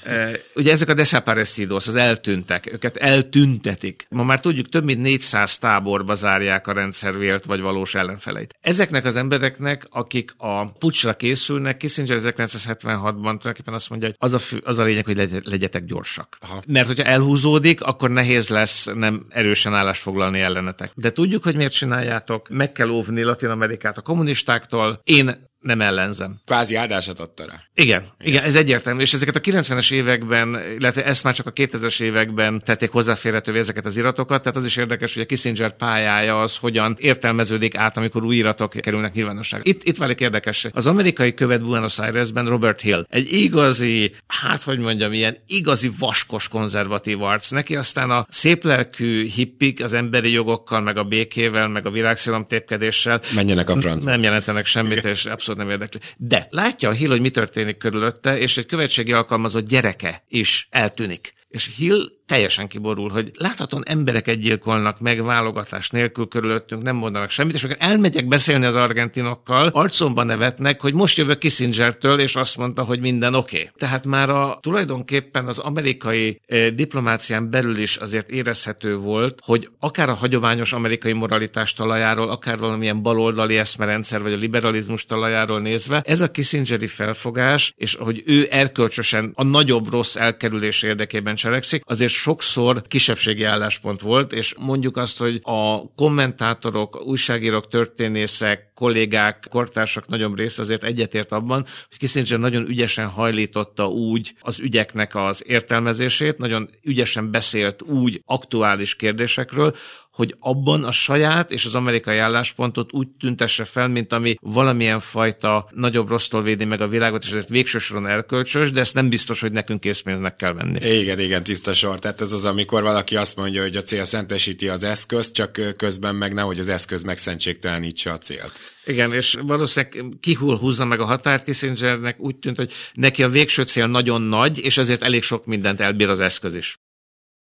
[0.55, 4.05] ugye ezek a desaparecidos, az eltűntek, őket eltüntetik.
[4.09, 8.55] Ma már tudjuk, több mint 400 táborba zárják a rendszer vélt vagy valós ellenfeleit.
[8.61, 14.33] Ezeknek az emberek embereknek, akik a pucsra készülnek, Kissinger 1976-ban tulajdonképpen azt mondja, hogy az
[14.33, 16.37] a, fő, az a lényeg, hogy legyetek gyorsak.
[16.39, 16.63] Aha.
[16.67, 20.91] Mert hogyha elhúzódik, akkor nehéz lesz nem erősen állást foglalni ellenetek.
[20.95, 24.99] De tudjuk, hogy miért csináljátok, meg kell óvni Latin Amerikát a kommunistáktól.
[25.03, 26.39] Én nem ellenzem.
[26.45, 27.61] Kvázi áldásat adta rá.
[27.75, 31.53] Igen, igen, igen, ez egyértelmű, és ezeket a 90-es években, illetve ezt már csak a
[31.53, 36.41] 2000-es években tették hozzáférhetővé ezeket az iratokat, tehát az is érdekes, hogy a Kissinger pályája
[36.41, 39.69] az hogyan értelmeződik át, amikor új iratok kerülnek nyilvánosságra.
[39.69, 40.67] Itt, itt válik érdekes.
[40.71, 46.47] Az amerikai követ Buenos Airesben Robert Hill, egy igazi, hát hogy mondjam, ilyen igazi vaskos
[46.47, 47.49] konzervatív arc.
[47.49, 52.45] Neki aztán a szép lelkű hippik az emberi jogokkal, meg a békével, meg a világszélom
[52.45, 54.09] tépkedéssel menjenek a francba.
[54.09, 55.99] Nem jelentenek semmit, és abszolút abszolút nem érdekli.
[56.17, 61.33] De látja a Hill, hogy mi történik körülötte, és egy követségi alkalmazott gyereke is eltűnik.
[61.47, 67.53] És Hill teljesen kiborul, hogy láthatóan embereket gyilkolnak meg válogatás nélkül körülöttünk, nem mondanak semmit,
[67.53, 72.83] és akkor elmegyek beszélni az argentinokkal, arcomban nevetnek, hogy most jövök Kissingertől, és azt mondta,
[72.83, 73.57] hogy minden oké.
[73.57, 73.69] Okay.
[73.77, 80.09] Tehát már a tulajdonképpen az amerikai eh, diplomácián belül is azért érezhető volt, hogy akár
[80.09, 86.21] a hagyományos amerikai moralitás talajáról, akár valamilyen baloldali eszmerendszer, vagy a liberalizmus talajáról nézve, ez
[86.21, 92.81] a Kissingeri felfogás, és hogy ő erkölcsösen a nagyobb rossz elkerülés érdekében cselekszik, azért sokszor
[92.87, 100.61] kisebbségi álláspont volt, és mondjuk azt, hogy a kommentátorok, újságírók, történészek, kollégák, kortársak nagyobb része
[100.61, 107.31] azért egyetért abban, hogy Kissinger nagyon ügyesen hajlította úgy az ügyeknek az értelmezését, nagyon ügyesen
[107.31, 109.75] beszélt úgy aktuális kérdésekről,
[110.13, 115.69] hogy abban a saját és az amerikai álláspontot úgy tüntesse fel, mint ami valamilyen fajta
[115.71, 119.41] nagyobb rossztól védi meg a világot, és ezért végső soron elkölcsös, de ezt nem biztos,
[119.41, 120.89] hogy nekünk készpénznek kell venni.
[120.99, 121.99] Igen, igen, tiszta sor.
[121.99, 126.15] Tehát ez az, amikor valaki azt mondja, hogy a cél szentesíti az eszközt, csak közben
[126.15, 128.72] meg nehogy az eszköz megszentségtelenítse a célt.
[128.85, 133.63] Igen, és valószínűleg kihúl húzza meg a határt Kissingernek, úgy tűnt, hogy neki a végső
[133.63, 136.82] cél nagyon nagy, és ezért elég sok mindent elbír az eszköz is.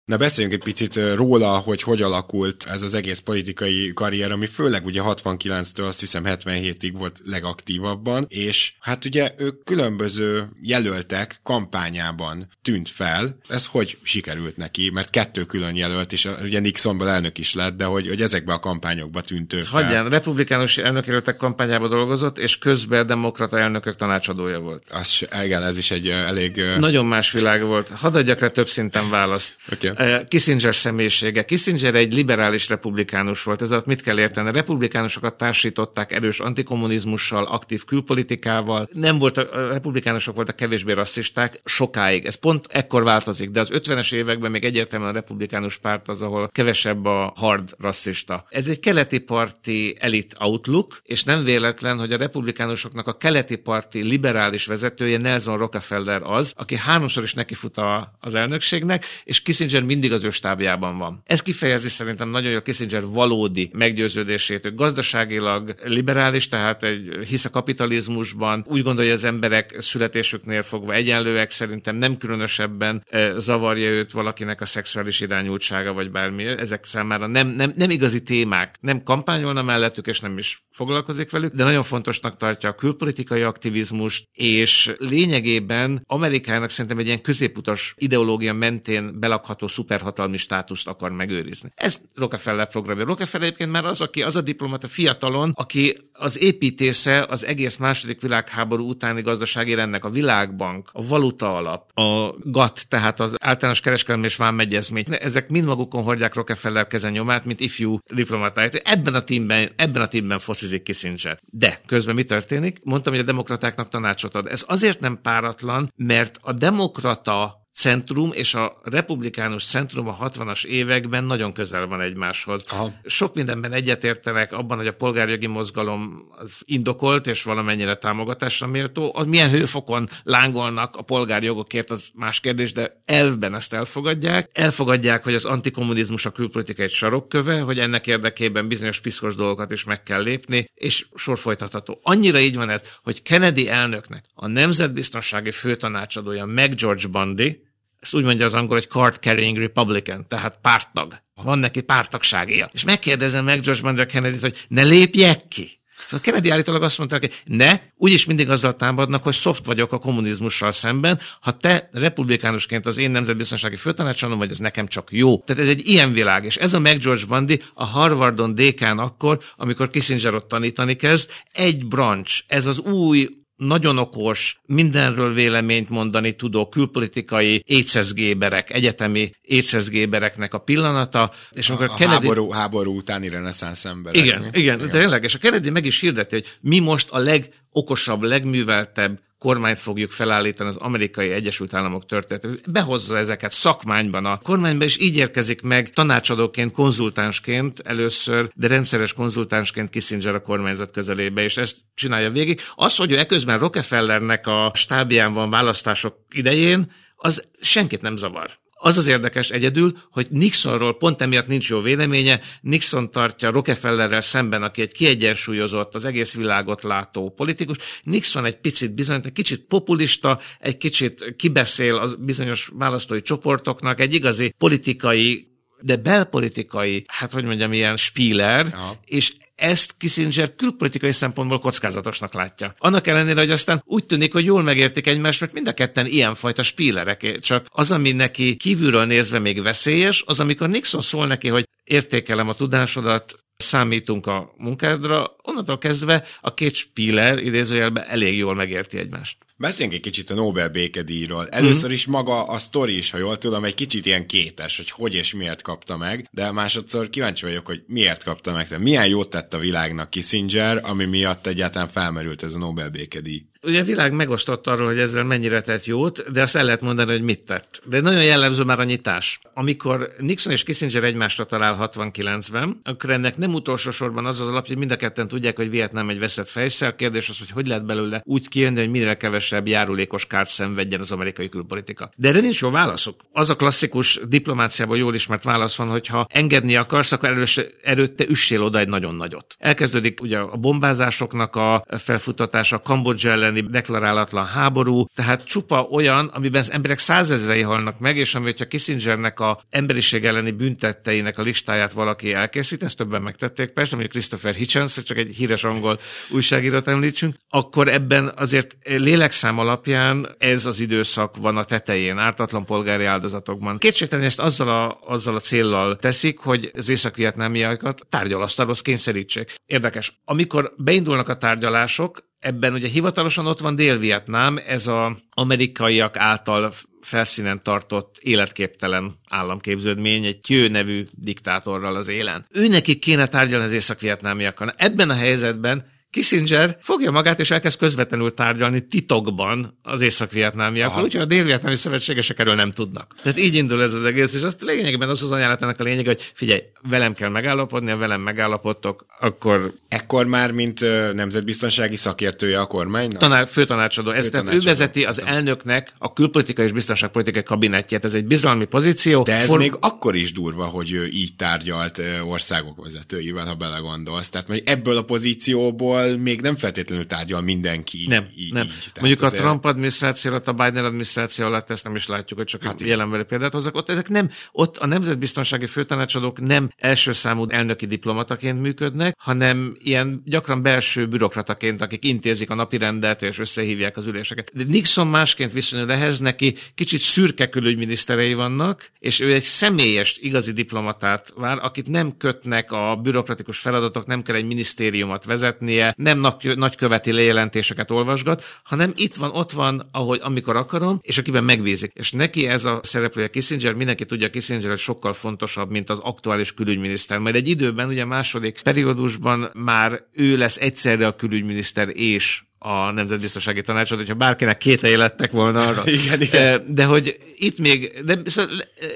[0.06, 4.86] Na beszéljünk egy picit róla, hogy hogy alakult ez az egész politikai karrier, ami főleg
[4.86, 12.90] ugye 69-től azt hiszem 77-ig volt legaktívabban, és hát ugye ők különböző jelöltek kampányában tűnt
[12.90, 13.38] fel.
[13.48, 14.90] Ez hogy sikerült neki?
[14.94, 18.60] Mert kettő külön jelölt, és ugye Nixonból elnök is lett, de hogy, hogy ezekben a
[18.60, 19.84] kampányokban tűnt ő fel.
[19.84, 24.84] Hagyján, republikánus elnökjelöltek kampányában dolgozott, és közben demokrata elnökök tanácsadója volt.
[24.90, 26.64] Az, igen, ez is egy elég...
[26.80, 27.90] Nagyon más világ volt.
[27.90, 29.56] Hadd adjak le több szinten választ.
[29.72, 29.91] Okay.
[30.28, 31.46] Kissinger személyisége.
[31.46, 33.62] Kissinger egy liberális republikánus volt.
[33.62, 34.48] Ez alatt mit kell érteni?
[34.48, 38.90] A republikánusokat társították erős antikommunizmussal, aktív külpolitikával.
[38.92, 42.26] Nem volt, a republikánusok voltak kevésbé rasszisták sokáig.
[42.26, 46.50] Ez pont ekkor változik, de az 50-es években még egyértelműen a republikánus párt az, ahol
[46.52, 48.46] kevesebb a hard rasszista.
[48.50, 54.04] Ez egy keleti parti elit outlook, és nem véletlen, hogy a republikánusoknak a keleti parti
[54.04, 57.82] liberális vezetője Nelson Rockefeller az, aki háromszor is nekifut
[58.20, 61.22] az elnökségnek, és Kissinger mindig az ő stábjában van.
[61.26, 64.66] Ez kifejezi szerintem nagyon jól Kissinger valódi meggyőződését.
[64.66, 71.52] Ő gazdaságilag liberális, tehát egy, hisz a kapitalizmusban, úgy gondolja, az emberek születésüknél fogva egyenlőek,
[71.52, 76.46] szerintem nem különösebben e, zavarja őt valakinek a szexuális irányultsága, vagy bármi.
[76.46, 78.76] Ezek számára nem, nem, nem igazi témák.
[78.80, 84.28] Nem kampányolna mellettük, és nem is foglalkozik velük, de nagyon fontosnak tartja a külpolitikai aktivizmust,
[84.34, 91.72] és lényegében Amerikának szerintem egy ilyen középutas ideológia mentén belakható szuperhatalmi státuszt akar megőrizni.
[91.76, 93.06] Ez Rockefeller programja.
[93.06, 98.22] Rockefeller egyébként már az, aki az a diplomata fiatalon, aki az építésze az egész második
[98.22, 104.26] világháború utáni gazdasági rendnek, a világbank, a valuta alap, a GATT, tehát az általános kereskedelmi
[104.26, 108.74] és vámegyezmény, ezek mind magukon hordják Rockefeller kezenyomát, mint ifjú diplomatáját.
[108.74, 111.40] Ebben a tímben, ebben a tímben foszizik Kissinger.
[111.50, 112.80] De közben mi történik?
[112.84, 114.48] Mondtam, hogy a demokratáknak tanácsot ad.
[114.48, 121.24] Ez azért nem páratlan, mert a demokrata centrum és a republikánus centrum a 60-as években
[121.24, 122.66] nagyon közel van egymáshoz.
[122.70, 122.94] Aha.
[123.06, 129.12] Sok mindenben egyetértenek abban, hogy a polgárjogi mozgalom az indokolt és valamennyire támogatásra méltó.
[129.16, 134.50] Az milyen hőfokon lángolnak a polgárjogokért, az más kérdés, de elvben ezt elfogadják.
[134.54, 139.84] Elfogadják, hogy az antikommunizmus a külpolitika egy sarokköve, hogy ennek érdekében bizonyos piszkos dolgokat is
[139.84, 142.00] meg kell lépni, és sor folytatható.
[142.04, 147.70] Annyira így van ez, hogy Kennedy elnöknek a nemzetbiztonsági főtanácsadója meg George Bundy,
[148.02, 151.22] ezt úgy mondja az angol, hogy card carrying Republican, tehát párttag.
[151.44, 152.70] Van neki pártagságja.
[152.74, 155.80] És megkérdezem meg George Mandel kennedy hogy ne lépjek ki.
[156.10, 159.98] A Kennedy állítólag azt mondta, hogy ne, úgyis mindig azzal támadnak, hogy szoft vagyok a
[159.98, 165.38] kommunizmussal szemben, ha te republikánusként az én nemzetbiztonsági főtanácsolom, vagy ez nekem csak jó.
[165.38, 169.40] Tehát ez egy ilyen világ, és ez a meg George Bundy a Harvardon dékán akkor,
[169.56, 173.28] amikor Kissinger ott tanítani kezd, egy branch, ez az új
[173.68, 181.94] nagyon okos, mindenről véleményt mondani tudó külpolitikai éceszgéberek, egyetemi éceszgébereknek a pillanata, és amikor a,
[181.94, 182.28] a Kennedy...
[182.28, 184.22] háború, háború utáni reneszánsz emberek.
[184.22, 188.22] Igen, igen, igen, tényleg, és a Kennedy meg is hirdeti, hogy mi most a legokosabb,
[188.22, 192.72] legműveltebb kormányt fogjuk felállítani az amerikai Egyesült Államok történetét.
[192.72, 199.90] Behozza ezeket szakmányban a kormányba, és így érkezik meg tanácsadóként, konzultánsként először, de rendszeres konzultánsként
[199.90, 202.62] Kissinger a kormányzat közelébe, és ezt csinálja végig.
[202.76, 208.98] Az, hogy ő eközben Rockefellernek a stábján van választások idején, az senkit nem zavar Az
[208.98, 212.40] az érdekes egyedül, hogy Nixonról pont emiatt nincs jó véleménye.
[212.62, 217.78] Nixon tartja Rockefellerrel szemben, aki egy kiegyensúlyozott, az egész világot látó politikus.
[218.04, 224.14] Nixon egy picit bizony, egy kicsit populista, egy kicsit kibeszél az bizonyos választói csoportoknak, egy
[224.14, 225.51] igazi politikai
[225.82, 229.00] de belpolitikai, hát hogy mondjam, ilyen spíler, ja.
[229.06, 232.76] és ezt Kissinger külpolitikai szempontból kockázatosnak látja.
[232.78, 236.64] Annak ellenére, hogy aztán úgy tűnik, hogy jól megértik egymást, mert mind a ketten ilyenfajta
[236.64, 237.40] spílerek.
[237.40, 242.50] Csak az, ami neki kívülről nézve még veszélyes, az amikor Nixon szól neki, hogy értékelem
[242.50, 249.38] a tudásodat, számítunk a munkádra, onnantól kezdve a két spíler idézőjelben elég jól megérti egymást.
[249.62, 251.48] Beszéljünk egy kicsit a Nobel békedíjról.
[251.48, 251.94] Először mm.
[251.94, 255.34] is maga a sztori is, ha jól tudom, egy kicsit ilyen kétes, hogy hogy és
[255.34, 258.68] miért kapta meg, de másodszor kíváncsi vagyok, hogy miért kapta meg.
[258.68, 263.46] Tehát milyen jót tett a világnak Kissinger, ami miatt egyáltalán felmerült ez a Nobel békedíj.
[263.64, 267.12] Ugye a világ megosztott arról, hogy ezzel mennyire tett jót, de azt el lehet mondani,
[267.12, 267.82] hogy mit tett.
[267.86, 269.40] De nagyon jellemző már a nyitás.
[269.54, 274.68] Amikor Nixon és Kissinger egymásra talál 69-ben, akkor ennek nem utolsó sorban az az alapja,
[274.68, 276.88] hogy mind a ketten tudják, hogy Vietnám egy veszett fejszer.
[276.88, 281.00] A kérdés az, hogy hogy lehet belőle úgy kijönni, hogy minél kevesebb járulékos kárt szenvedjen
[281.00, 282.12] az amerikai külpolitika.
[282.16, 283.22] De erre nincs jó válaszok.
[283.32, 288.26] Az a klasszikus diplomáciában jól ismert válasz van, hogy ha engedni akarsz, akkor előtte, előtte
[288.28, 289.56] üssél oda egy nagyon nagyot.
[289.60, 296.62] Elkezdődik ugye a bombázásoknak a felfutatása, Kambodzsa ellen elleni deklarálatlan háború, tehát csupa olyan, amiben
[296.62, 301.94] az emberek százezrei halnak meg, és ami, hogyha Kissingernek a emberiség elleni büntetteinek a listáját
[301.94, 307.36] valaki elkészít, ezt többen megtették, persze, mondjuk Christopher Hitchens, csak egy híres angol újságírót említsünk,
[307.50, 313.78] akkor ebben azért lélekszám alapján ez az időszak van a tetején, ártatlan polgári áldozatokban.
[313.78, 319.56] Kétségtelen ezt azzal a, azzal a céllal teszik, hogy az észak-vietnámiaiakat tárgyalasztalhoz kényszerítsék.
[319.66, 320.20] Érdekes.
[320.26, 327.60] Amikor beindulnak a tárgyalások, Ebben ugye hivatalosan ott van Dél-Vietnám, ez az amerikaiak által felszínen
[327.64, 332.46] tartott életképtelen államképződmény egy Kő nevű diktátorral az élen.
[332.50, 334.74] Ő nekik kéne tárgyalni az észak-vietnámiakkal.
[334.78, 341.26] Ebben a helyzetben Kissinger fogja magát és elkezd közvetlenül tárgyalni titokban az észak-vietnámiakkal, úgyhogy a
[341.26, 343.16] dél-vietnámi szövetségesek erről nem tudnak.
[343.24, 346.32] Tehát így indul ez az egész, és azt lényegében az az ajánlatának a lényeg, hogy
[346.34, 349.74] figyelj, velem kell megállapodni, ha velem megállapodtok, akkor...
[349.88, 350.80] Ekkor már, mint
[351.14, 353.18] nemzetbiztonsági szakértője a kormánynak?
[353.18, 354.10] Tanár, főtanácsadó.
[354.10, 354.58] Ez főtanácsadó.
[354.58, 358.06] ő vezeti az elnöknek a külpolitikai és biztonságpolitikai kabinetjét.
[358.06, 359.24] Ez egy bizalmi pozíció.
[359.24, 359.60] De ez For...
[359.60, 364.30] még akkor is durva, hogy ő így tárgyalt országok vezetőivel, ha belegondolsz.
[364.30, 368.06] Tehát hogy ebből a pozícióból Trumpval még nem feltétlenül tárgyal mindenki.
[368.08, 368.66] Nem, így, nem.
[368.66, 368.92] Így.
[369.00, 369.42] Mondjuk azért...
[369.42, 372.82] a Trump adminisztráció alatt, a Biden adminisztráció alatt ezt nem is látjuk, hogy csak hát
[372.82, 373.76] jelenbeli példát hozzak.
[373.76, 380.22] Ott ezek nem, ott a nemzetbiztonsági főtanácsadók nem első számú elnöki diplomataként működnek, hanem ilyen
[380.26, 384.52] gyakran belső bürokrataként, akik intézik a napi rendet és összehívják az üléseket.
[384.54, 390.52] De Nixon másként viszonyul ehhez, neki kicsit szürke külügyminiszterei vannak, és ő egy személyes, igazi
[390.52, 396.58] diplomatát vár, akit nem kötnek a bürokratikus feladatok, nem kell egy minisztériumot vezetnie, nem nagy,
[396.58, 401.92] nagyköveti lejelentéseket olvasgat, hanem itt van, ott van, ahogy amikor akarom, és akiben megbízik.
[401.94, 407.20] És neki ez a szereplője Kissinger, mindenki tudja, Kissinger sokkal fontosabb, mint az aktuális külügyminiszter.
[407.20, 413.62] Majd egy időben, ugye második periódusban már ő lesz egyszerre a külügyminiszter és a Nemzetbiztonsági
[413.62, 415.84] Tanácsot, hogyha bárkinek két lettek volna arra.
[416.04, 416.66] igen, igen.
[416.68, 418.52] De hogy itt még, de szóval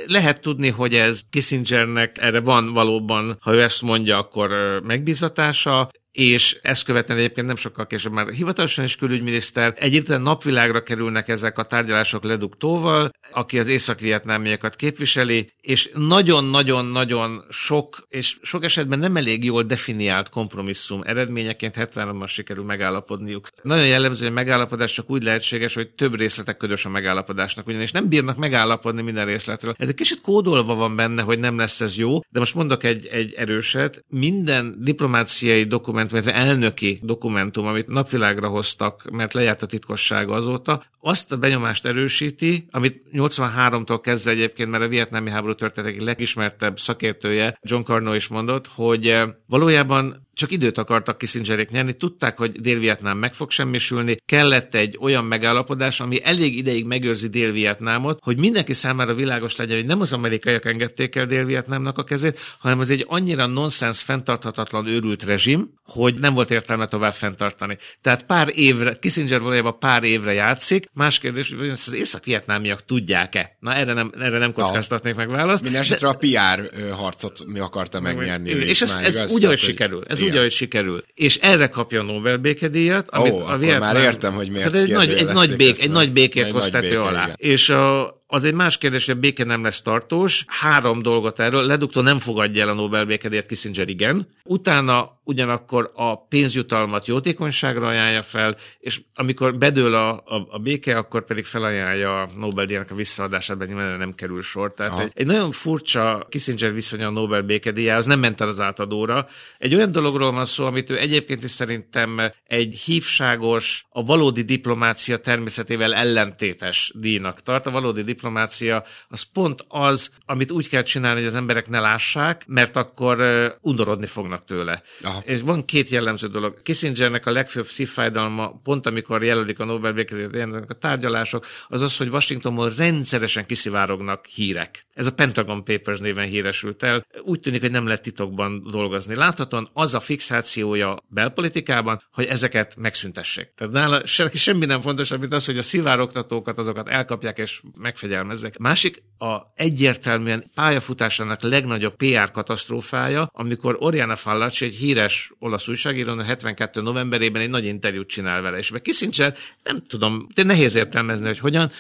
[0.07, 4.51] lehet tudni, hogy ez Kissingernek erre van valóban, ha ő ezt mondja, akkor
[4.83, 9.73] megbízatása, és ezt követően egyébként nem sokkal később már hivatalosan is külügyminiszter.
[9.77, 18.37] Egyébként napvilágra kerülnek ezek a tárgyalások leduktóval, aki az észak-vietnámiakat képviseli, és nagyon-nagyon-nagyon sok, és
[18.41, 23.49] sok esetben nem elég jól definiált kompromisszum eredményeként 73-ban sikerül megállapodniuk.
[23.61, 28.09] Nagyon jellemző, hogy megállapodás csak úgy lehetséges, hogy több részletek ködös a megállapodásnak, ugyanis nem
[28.09, 29.73] bírnak megállapodni minden részletről.
[29.77, 33.05] Ez egy kicsit kódolva van benne, hogy nem lesz ez jó, de most mondok egy,
[33.05, 34.03] egy erőset.
[34.07, 41.31] Minden diplomáciai dokumentum dokumentum, elnöki dokumentum, amit napvilágra hoztak, mert lejárt a titkossága azóta, azt
[41.31, 47.83] a benyomást erősíti, amit 83-tól kezdve egyébként, mert a vietnámi háború történetek legismertebb szakértője John
[47.83, 53.33] Carno is mondott, hogy eh, valójában csak időt akartak Kissingerék nyerni, tudták, hogy Dél-Vietnám meg
[53.33, 59.55] fog semmisülni, kellett egy olyan megállapodás, ami elég ideig megőrzi Dél-Vietnámot, hogy mindenki számára világos
[59.55, 64.01] legyen, hogy nem az amerikaiak engedték el Dél-Vietnámnak a kezét, hanem az egy annyira nonsens,
[64.01, 67.77] fenntarthatatlan őrült rezsim, hogy nem volt értelme tovább fenntartani.
[68.01, 73.57] Tehát pár évre, Kissinger valójában pár évre játszik, más kérdés, hogy ezt az észak-vietnámiak tudják-e?
[73.59, 75.63] Na erre nem, erre nem kockáztatnék meg választ.
[75.63, 78.49] Minden esetre a PR harcot mi akarta megnyerni.
[78.49, 80.03] És ez, ez úgy, ahogy sikerül.
[80.07, 81.03] Ez úgy, ahogy sikerül.
[81.13, 83.09] És erre kapja a Nobel békedíjat.
[83.09, 85.91] Amit Ó, a Vietnám, már értem, hogy miért hát egy, nagy, egy, nagy bék, egy
[85.91, 87.23] nagy békét hoz tető alá.
[87.23, 87.35] Igen.
[87.37, 90.45] És a, az egy más kérdés, hogy a béke nem lesz tartós.
[90.47, 91.65] Három dolgot erről.
[91.65, 94.27] Ledugtó nem fogadja el a Nobel békedélyet, Kissinger igen.
[94.43, 101.25] Utána ugyanakkor a pénzjutalmat jótékonyságra ajánlja fel, és amikor bedől a, a, a béke, akkor
[101.25, 104.73] pedig felajánlja a Nobel-díjának a visszaadását, mert nyilván nem kerül sor.
[104.73, 109.27] Tehát egy, egy, nagyon furcsa Kissinger viszonya a Nobel békedélyához, nem ment el az átadóra.
[109.57, 115.17] Egy olyan dologról van szó, amit ő egyébként is szerintem egy hívságos, a valódi diplomácia
[115.17, 117.65] természetével ellentétes díjnak tart.
[117.65, 122.43] A valódi diplomácia az pont az, amit úgy kell csinálni, hogy az emberek ne lássák,
[122.47, 123.17] mert akkor
[123.61, 124.83] undorodni fognak tőle.
[125.01, 125.21] Aha.
[125.25, 126.61] És van két jellemző dolog.
[126.61, 132.07] Kissingernek a legfőbb szívfájdalma, pont amikor jelölik a Nobel békedélyt, a tárgyalások, az az, hogy
[132.07, 134.85] Washingtonból rendszeresen kiszivárognak hírek.
[134.93, 137.05] Ez a Pentagon Papers néven híresült el.
[137.21, 139.15] Úgy tűnik, hogy nem lehet titokban dolgozni.
[139.15, 143.53] Láthatóan az a fixációja belpolitikában, hogy ezeket megszüntessék.
[143.55, 147.61] Tehát nála semmi nem fontosabb, mint az, hogy a szivárogtatókat azokat elkapják és
[148.05, 148.57] megfegyelmezzek.
[148.57, 156.81] Másik a egyértelműen pályafutásának legnagyobb PR katasztrófája, amikor Oriana Fallaci, egy híres olasz újságíró, 72.
[156.81, 161.39] novemberében egy nagy interjút csinál vele, és meg Kissinger, nem tudom, de nehéz értelmezni, hogy
[161.39, 161.71] hogyan,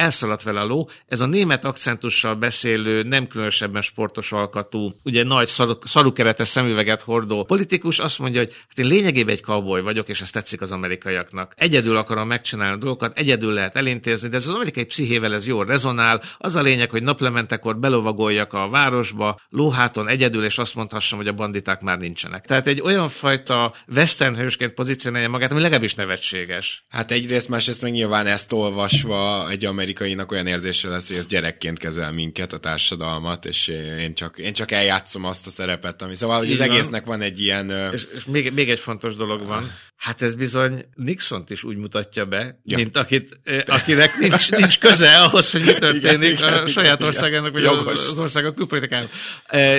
[0.00, 0.88] elszaladt vele a ló.
[1.06, 5.48] Ez a német akcentussal beszélő, nem különösebben sportos alkatú, ugye nagy
[5.84, 10.32] szarukeretes szemüveget hordó politikus azt mondja, hogy hát én lényegében egy cowboy vagyok, és ezt
[10.32, 11.52] tetszik az amerikaiaknak.
[11.56, 15.64] Egyedül akarom megcsinálni a dolgokat, egyedül lehet elintézni, de ez az amerikai pszichével ez jól
[15.64, 16.22] rezonál.
[16.38, 21.32] Az a lényeg, hogy naplementekor belovagoljak a városba, lóháton egyedül, és azt mondhassam, hogy a
[21.32, 22.46] banditák már nincsenek.
[22.46, 26.84] Tehát egy olyan fajta western hősként pozícionálja magát, ami legalábbis nevetséges.
[26.88, 31.26] Hát egyrészt, másrészt meg nyilván ezt olvasva egy amerikai amerikainak olyan érzése lesz, hogy ez
[31.26, 33.68] gyerekként kezel minket, a társadalmat, és
[33.98, 37.40] én csak, én csak eljátszom azt a szerepet, ami szóval, hogy az egésznek van egy
[37.40, 37.70] ilyen...
[37.92, 42.24] És, és még, még egy fontos dolog van, Hát ez bizony Nixont is úgy mutatja
[42.24, 42.76] be, ja.
[42.76, 47.62] mint akit, akinek nincs, nincs köze ahhoz, hogy mi történik igen, a saját országának, vagy
[47.62, 48.08] Jogos.
[48.08, 49.10] az országok külpolitikának.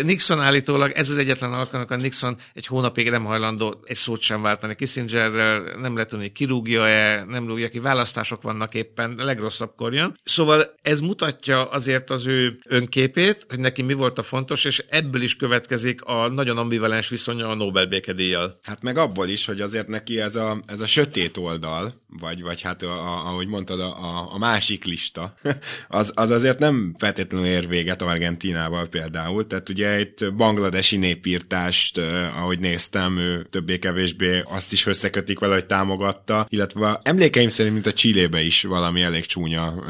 [0.03, 4.41] Nixon állítólag, ez az egyetlen alkalom, a Nixon egy hónapig nem hajlandó egy szót sem
[4.41, 10.15] váltani Kissingerrel, nem lehet tudni, kirúgja-e, nem rúgja ki, választások vannak éppen, legrosszabbkor jön.
[10.23, 15.21] Szóval ez mutatja azért az ő önképét, hogy neki mi volt a fontos, és ebből
[15.21, 18.59] is következik a nagyon ambivalens viszonya a Nobel békedíjjal.
[18.63, 22.41] Hát meg abból is, hogy azért neki neki ez a, ez a sötét oldal, vagy,
[22.41, 25.33] vagy hát a, a, ahogy mondtad, a, a másik lista,
[25.87, 31.97] az, az azért nem feltétlenül ér véget Argentinával például, tehát ugye itt bangladesi népírtást,
[32.35, 37.93] ahogy néztem, ő többé-kevésbé azt is összekötik vele, hogy támogatta, illetve emlékeim szerint, mint a
[37.93, 39.83] Csillébe is valami elég csúnya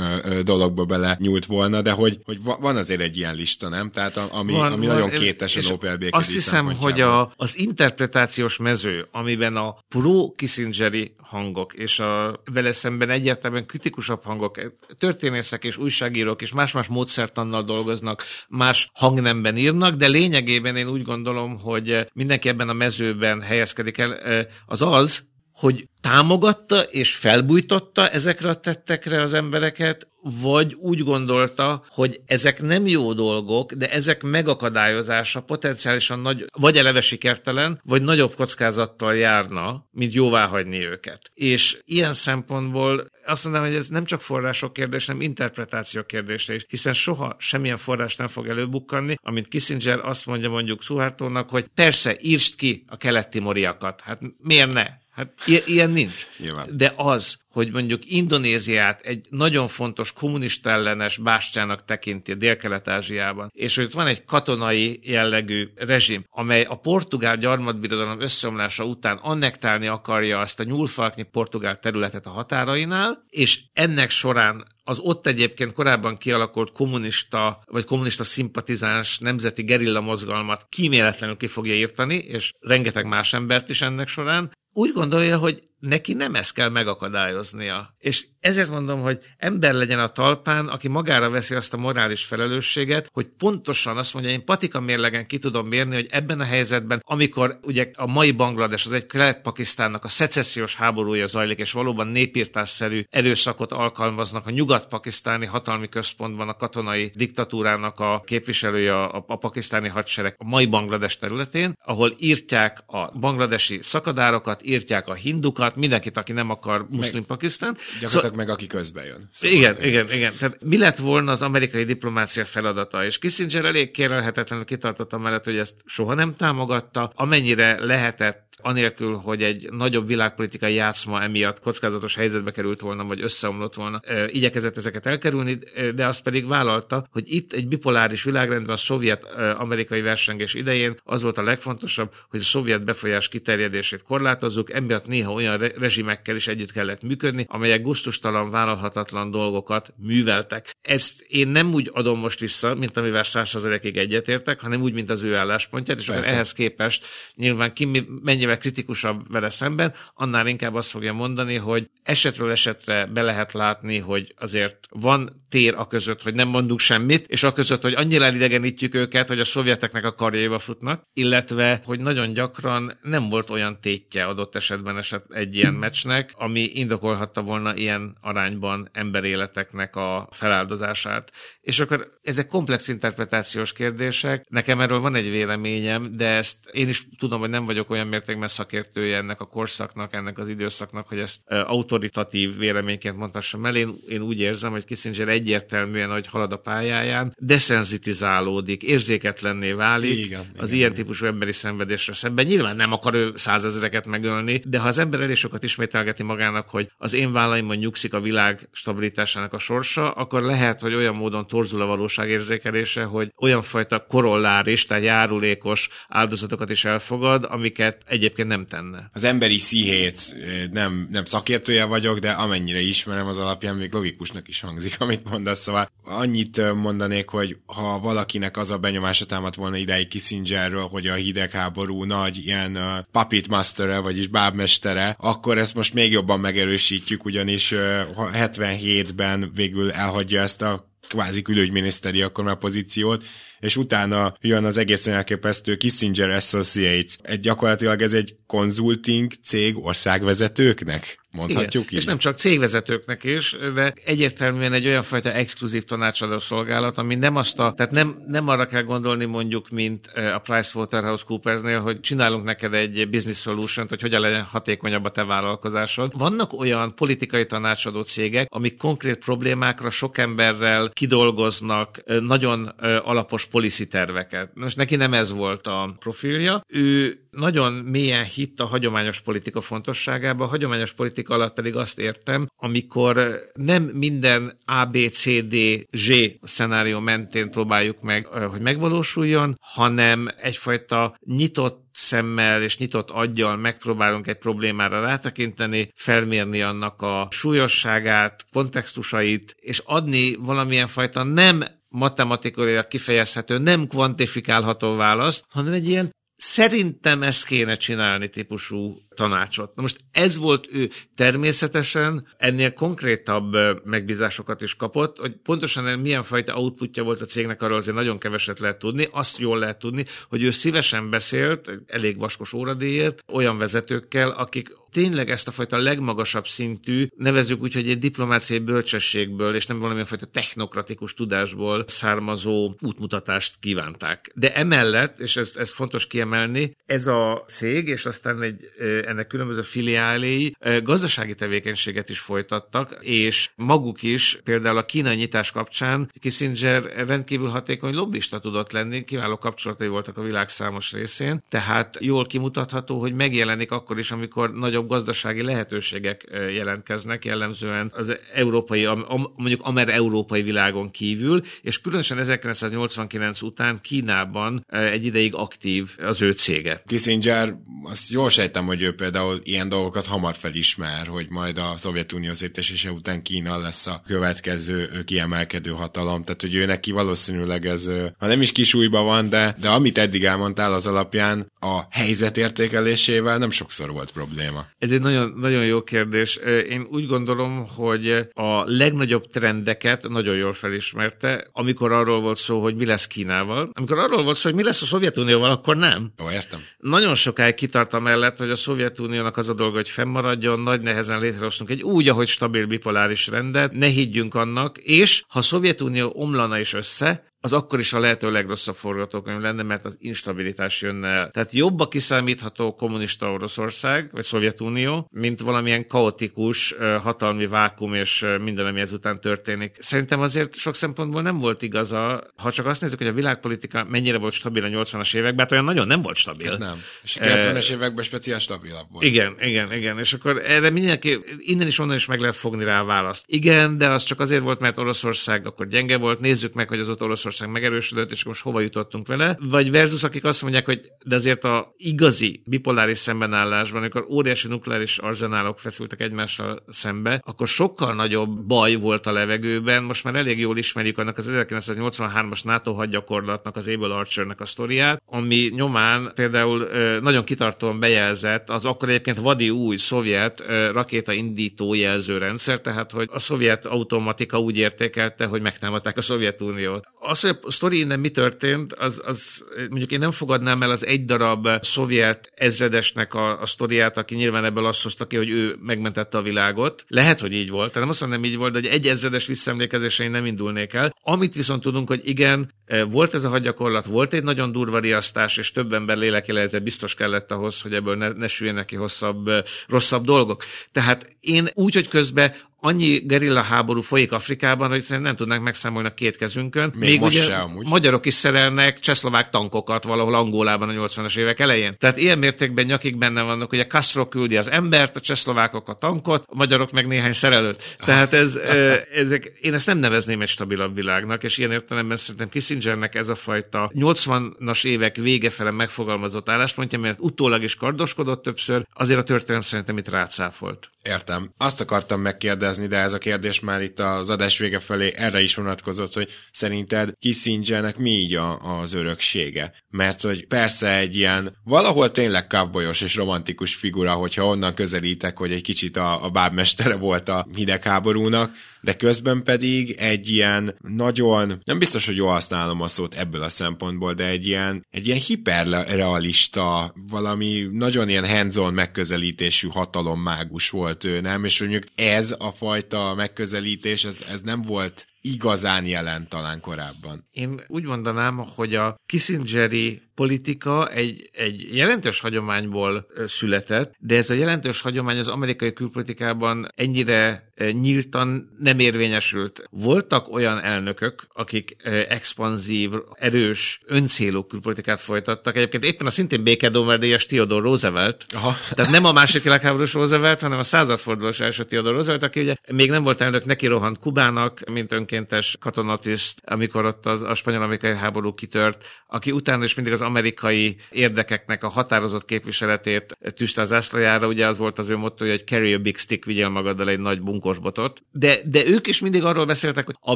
[0.44, 3.92] dologba bele nyúlt volna, de hogy, hogy van azért egy ilyen lista, nem?
[3.92, 8.58] Tehát ami, van, ami van, nagyon kétes a Nobel Azt hiszem, hogy a, az interpretációs
[8.58, 14.60] mező, amiben a pro pro-Kissingeri hangok, és a vele szemben egyértelműen kritikusabb hangok,
[14.98, 21.60] történészek és újságírók és más-más módszertannal dolgoznak, más hangnemben írnak, de lényegében én úgy gondolom,
[21.60, 28.60] hogy mindenki ebben a mezőben helyezkedik el, az az, hogy támogatta és felbújtotta ezekre a
[28.60, 36.20] tettekre az embereket, vagy úgy gondolta, hogy ezek nem jó dolgok, de ezek megakadályozása potenciálisan
[36.20, 41.32] nagy, vagy eleve sikertelen, vagy nagyobb kockázattal járna, mint jóvá hagyni őket.
[41.34, 46.66] És ilyen szempontból azt mondanám, hogy ez nem csak források kérdés, hanem interpretáció kérdése is,
[46.68, 52.16] hiszen soha semmilyen forrás nem fog előbukkanni, amint Kissinger azt mondja mondjuk Suhartónak, hogy persze,
[52.20, 54.02] írst ki a keleti moriakat.
[54.02, 54.86] Hát miért ne?
[55.12, 55.34] Hát
[55.66, 56.28] ilyen nincs.
[56.38, 56.68] Nyilván.
[56.78, 63.92] De az, hogy mondjuk Indonéziát egy nagyon fontos kommunista ellenes bástyának tekinti Dél-Kelet-Ázsiában, és hogy
[63.92, 70.64] van egy katonai jellegű rezsim, amely a portugál gyarmatbirodalom összeomlása után annektálni akarja azt a
[70.64, 77.86] nyúlfalknyi portugál területet a határainál, és ennek során az ott egyébként korábban kialakult kommunista vagy
[77.86, 84.08] kommunista szimpatizáns nemzeti gerilla mozgalmat kíméletlenül ki fogja írtani, és rengeteg más embert is ennek
[84.08, 87.96] során, úgy gondolja, hogy neki nem ezt kell megakadályoznia.
[88.00, 93.10] És ezért mondom, hogy ember legyen a talpán, aki magára veszi azt a morális felelősséget,
[93.14, 97.60] hogy pontosan azt mondja, én patika mérlegen ki tudom mérni, hogy ebben a helyzetben, amikor
[97.62, 103.72] ugye a mai Banglades, az egy kelet-pakisztánnak a szecessziós háborúja zajlik, és valóban népírtásszerű erőszakot
[103.72, 110.44] alkalmaznak a nyugat-pakisztáni hatalmi központban a katonai diktatúrának a képviselője a, a pakisztáni hadsereg a
[110.44, 116.50] mai Banglades területén, ahol írtják a bangladesi szakadárokat, írtják a hindukat, támogat mindenkit, aki nem
[116.50, 117.74] akar muszlim Pakisztán.
[117.74, 119.30] Gyakorlatilag szóval, meg aki közben jön.
[119.32, 120.34] Szóval igen, igen, igen, igen.
[120.38, 123.06] Tehát mi lett volna az amerikai diplomácia feladata?
[123.06, 129.44] És Kissinger elég kérelhetetlenül kitartotta mellett, hogy ezt soha nem támogatta, amennyire lehetett anélkül, hogy
[129.44, 135.60] egy nagyobb világpolitikai játszma emiatt kockázatos helyzetbe került volna, vagy összeomlott volna, igyekezett ezeket elkerülni,
[135.96, 141.38] de azt pedig vállalta, hogy itt egy bipoláris világrendben a szovjet-amerikai versengés idején az volt
[141.38, 147.02] a legfontosabb, hogy a szovjet befolyás kiterjedését korlátozzuk, emiatt néha olyan rezsimekkel is együtt kellett
[147.02, 150.76] működni, amelyek guztustalan, vállalhatatlan dolgokat műveltek.
[150.82, 155.24] Ezt én nem úgy adom most vissza, mint amivel százszerzelékig egyetértek, hanem úgy, mint az
[155.24, 157.06] ő álláspontját, és akkor ehhez képest
[157.36, 163.22] nyilván ki mennyivel kritikusabb vele szemben, annál inkább azt fogja mondani, hogy esetről esetre be
[163.22, 167.82] lehet látni, hogy azért van tér a között, hogy nem mondunk semmit, és a között,
[167.82, 173.30] hogy annyira elidegenítjük őket, hogy a szovjeteknek a karjaiba futnak, illetve, hogy nagyon gyakran nem
[173.30, 179.96] volt olyan tétje adott esetben eset egy ilyen meccsnek, ami indokolhatta volna ilyen arányban emberéleteknek
[179.96, 181.32] a feláldozását.
[181.62, 184.46] És akkor ezek komplex interpretációs kérdések.
[184.50, 188.48] Nekem erről van egy véleményem, de ezt én is tudom, hogy nem vagyok olyan mértékben
[188.48, 193.76] szakértője ennek a korszaknak, ennek az időszaknak, hogy ezt autoritatív véleményként mondhassam el.
[193.76, 200.40] Én, én úgy érzem, hogy Kissinger egyértelműen, hogy halad a pályáján, desenzitizálódik, érzéketlenné válik igen,
[200.40, 200.94] az igen, ilyen igen.
[200.94, 202.46] típusú emberi szenvedésre szemben.
[202.46, 206.92] Nyilván nem akar ő százezereket megölni, de ha az ember elég sokat ismételgeti magának, hogy
[206.98, 211.82] az én vállaimon nyugszik a világ stabilitásának a sorsa, akkor lehet, hogy olyan módon torzul
[211.82, 218.66] a valóság érzékelése, hogy olyan fajta korolláris, tehát járulékos áldozatokat is elfogad, amiket egyébként nem
[218.66, 219.10] tenne.
[219.14, 220.36] Az emberi szíhét
[220.72, 225.60] nem, nem szakértője vagyok, de amennyire ismerem az alapján, még logikusnak is hangzik, amit mondasz.
[225.60, 231.14] Szóval annyit mondanék, hogy ha valakinek az a benyomása támadt volna idáig Kissingerről, hogy a
[231.14, 232.78] hidegháború nagy ilyen
[233.12, 237.80] puppet mastere, vagyis bábmestere, akkor ezt most még jobban megerősítjük, ugyanis uh,
[238.18, 243.24] 77-ben végül elhagyja ezt a kvázi külügyminiszteri akkor már pozíciót,
[243.62, 247.18] és utána jön az egészen elképesztő Kissinger Associates.
[247.22, 251.20] Egy, gyakorlatilag ez egy konzulting cég országvezetőknek?
[251.32, 251.94] Mondhatjuk Igen.
[251.94, 252.00] így?
[252.00, 257.36] És nem csak cégvezetőknek is, de egyértelműen egy olyan fajta exkluzív tanácsadó szolgálat, ami nem
[257.36, 262.74] azt a, tehát nem, nem arra kell gondolni mondjuk, mint a PricewaterhouseCoopersnél, hogy csinálunk neked
[262.74, 266.18] egy business solution hogy hogyan legyen hatékonyabb a te vállalkozásod.
[266.18, 274.52] Vannak olyan politikai tanácsadó cégek, amik konkrét problémákra sok emberrel kidolgoznak nagyon alapos policy terveket.
[274.54, 276.62] Most neki nem ez volt a profilja.
[276.68, 280.44] Ő nagyon mélyen hitt a hagyományos politika fontosságába.
[280.44, 285.56] A hagyományos politika alatt pedig azt értem, amikor nem minden A, B, C, D,
[285.92, 286.10] Z
[286.42, 294.38] szenárió mentén próbáljuk meg, hogy megvalósuljon, hanem egyfajta nyitott szemmel és nyitott aggyal megpróbálunk egy
[294.38, 303.88] problémára rátekinteni, felmérni annak a súlyosságát, kontextusait, és adni valamilyen fajta nem matematikailag kifejezhető, nem
[303.88, 309.76] kvantifikálható választ, hanem egy ilyen szerintem ezt kéne csinálni típusú tanácsot.
[309.76, 313.56] Na most ez volt ő természetesen, ennél konkrétabb
[313.86, 318.60] megbízásokat is kapott, hogy pontosan milyen fajta outputja volt a cégnek, arról azért nagyon keveset
[318.60, 319.08] lehet tudni.
[319.12, 325.30] Azt jól lehet tudni, hogy ő szívesen beszélt, elég vaskos óradéért, olyan vezetőkkel, akik tényleg
[325.30, 330.26] ezt a fajta legmagasabb szintű, nevezzük úgy, hogy egy diplomáciai bölcsességből, és nem valamilyen fajta
[330.26, 334.32] technokratikus tudásból származó útmutatást kívánták.
[334.36, 338.70] De emellett, és ez, ez fontos kiemelni, ez a cég, és aztán egy
[339.06, 346.12] ennek különböző filiáléi gazdasági tevékenységet is folytattak, és maguk is például a kínai nyitás kapcsán
[346.20, 352.26] Kissinger rendkívül hatékony lobbista tudott lenni, kiváló kapcsolatai voltak a világ számos részén, tehát jól
[352.26, 358.88] kimutatható, hogy megjelenik akkor is, amikor nagyobb gazdasági lehetőségek jelentkeznek, jellemzően az európai,
[359.36, 366.32] mondjuk amer európai világon kívül, és különösen 1989 után Kínában egy ideig aktív az ő
[366.32, 366.84] cége.
[366.88, 372.34] Kissinger, azt jól sejtem, hogy ő például ilyen dolgokat hamar felismer, hogy majd a Szovjetunió
[372.34, 376.24] szétesése után Kína lesz a következő kiemelkedő hatalom.
[376.24, 380.24] Tehát, hogy ő neki valószínűleg ez, ha nem is kisújban van, de, de amit eddig
[380.24, 384.66] elmondtál az alapján, a helyzet értékelésével nem sokszor volt probléma.
[384.80, 386.36] Ez egy nagyon, nagyon jó kérdés.
[386.70, 392.76] Én úgy gondolom, hogy a legnagyobb trendeket nagyon jól felismerte, amikor arról volt szó, hogy
[392.76, 393.70] mi lesz Kínával.
[393.74, 396.12] Amikor arról volt szó, hogy mi lesz a Szovjetunióval, akkor nem.
[396.24, 396.60] Ó, értem.
[396.78, 401.70] Nagyon sokáig kitart mellett, hogy a Szovjetuniónak az a dolga, hogy fennmaradjon, nagy nehezen létrehoztunk
[401.70, 406.74] egy úgy, ahogy stabil bipoláris rendet, ne higgyünk annak, és ha a Szovjetunió omlana is
[406.74, 411.30] össze, az akkor is a lehető legrosszabb forgatókönyv lenne, mert az instabilitás jönne el.
[411.32, 418.66] Tehát jobb a kiszámítható kommunista Oroszország, vagy Szovjetunió, mint valamilyen kaotikus hatalmi vákum és minden,
[418.66, 419.76] ami ezután történik.
[419.80, 424.18] Szerintem azért sok szempontból nem volt igaza, ha csak azt nézzük, hogy a világpolitika mennyire
[424.18, 426.58] volt stabil a 80-as években, hát olyan nagyon nem volt stabil.
[426.58, 426.82] Nem.
[427.04, 429.06] És a 90-es években speciál stabilabb volt.
[429.06, 430.00] Igen, igen, igen.
[430.00, 433.24] És akkor erre mindenki, innen is onnan is meg lehet fogni rá a választ.
[433.28, 436.20] Igen, de az csak azért volt, mert Oroszország akkor gyenge volt.
[436.20, 439.38] Nézzük meg, hogy az ott Oroszország megerősödött, és most hova jutottunk vele.
[439.50, 444.98] Vagy versus, akik azt mondják, hogy de azért a igazi bipoláris szembenállásban, amikor óriási nukleáris
[444.98, 449.84] arzenálok feszültek egymással szembe, akkor sokkal nagyobb baj volt a levegőben.
[449.84, 455.02] Most már elég jól ismerjük annak az 1983-as NATO hadgyakorlatnak, az Able Archernek a sztoriát,
[455.06, 456.68] ami nyomán például
[457.02, 463.20] nagyon kitartóan bejelzett az akkor egyébként vadi új szovjet rakéta indító jelzőrendszer, tehát hogy a
[463.20, 466.86] szovjet automatika úgy értékelte, hogy megtámadták a Szovjetuniót.
[467.00, 470.86] Az, hogy a sztori innen mi történt, az, az mondjuk én nem fogadnám el az
[470.86, 475.56] egy darab szovjet ezredesnek a, a sztoriát, aki nyilván ebből azt hozta ki, hogy ő
[475.62, 476.86] megmentette a világot.
[476.88, 480.26] Lehet, hogy így volt, nem azt mondom, nem így volt, de egy ezredes visszaemlékezésein nem
[480.26, 480.96] indulnék el.
[481.02, 482.52] Amit viszont tudunk, hogy igen,
[482.90, 487.32] volt ez a hadgyakorlat, volt egy nagyon durva riasztás, és több ember lélekélete biztos kellett
[487.32, 489.30] ahhoz, hogy ebből ne, ne süljenek ki hosszabb,
[489.68, 490.44] rosszabb dolgok.
[490.72, 495.88] Tehát én úgy, hogy közben annyi gerilla háború folyik Afrikában, hogy szerintem nem tudnánk megszámolni
[495.88, 496.72] a két kezünkön.
[496.76, 497.68] Még, Még most ugye se, amúgy.
[497.68, 501.76] magyarok is szerelnek csehszlovák tankokat valahol Angolában a 80-as évek elején.
[501.78, 505.74] Tehát ilyen mértékben nyakig benne vannak, hogy a Castro küldi az embert, a csehszlovákok a
[505.74, 507.78] tankot, a magyarok meg néhány szerelőt.
[507.86, 508.36] Tehát ez,
[509.04, 512.30] ezek, én ezt nem nevezném egy stabilabb világnak, és ilyen értelemben szerintem
[512.62, 518.66] Kissingernek ez a fajta 80-as évek vége fele megfogalmazott álláspontja, mert utólag is kardoskodott többször,
[518.74, 520.70] azért a történelem szerintem itt rácáfolt.
[520.84, 521.34] Értem.
[521.38, 525.36] Azt akartam megkérdezni, de ez a kérdés már itt az adás vége felé erre is
[525.36, 529.54] vonatkozott, hogy szerinted Kissingernek mi így a, az öröksége?
[529.70, 535.32] Mert hogy persze egy ilyen valahol tényleg cowboyos és romantikus figura, hogyha onnan közelítek, hogy
[535.32, 538.32] egy kicsit a, a bábmestere volt a hidegháborúnak,
[538.62, 543.30] de közben pedig egy ilyen nagyon, nem biztos, hogy jól használom a szót ebből a
[543.30, 551.02] szempontból, de egy ilyen, egy ilyen hiperrealista, valami nagyon ilyen hands-on megközelítésű hatalommágus volt ő,
[551.02, 551.24] nem?
[551.24, 557.08] És mondjuk ez a fajta megközelítés, ez, ez nem volt igazán jelent talán korábban.
[557.12, 564.14] Én úgy mondanám, hogy a Kissingeri politika egy, egy jelentős hagyományból született, de ez a
[564.14, 569.44] jelentős hagyomány az amerikai külpolitikában ennyire nyíltan nem érvényesült.
[569.50, 571.56] Voltak olyan elnökök, akik
[571.90, 575.36] expanzív, erős, öncélú külpolitikát folytattak.
[575.36, 578.38] Egyébként éppen a szintén békedóverdélyes Theodore Roosevelt, Aha.
[578.50, 582.70] tehát nem a második világháborús Roosevelt, hanem a századfordulós első Theodore Roosevelt, aki ugye még
[582.70, 588.14] nem volt elnök, neki rohant Kubának, mint önkéntes katonatiszt, amikor ott a, a spanyol-amerikai háború
[588.14, 594.28] kitört, aki utána is mindig az amerikai érdekeknek a határozott képviseletét tűzte az ászlajára, ugye
[594.28, 597.82] az volt az ő motto, hogy carry a big stick, vigyel magaddal egy nagy bunkosbotot.
[597.92, 599.96] De, de ők is mindig arról beszéltek, hogy a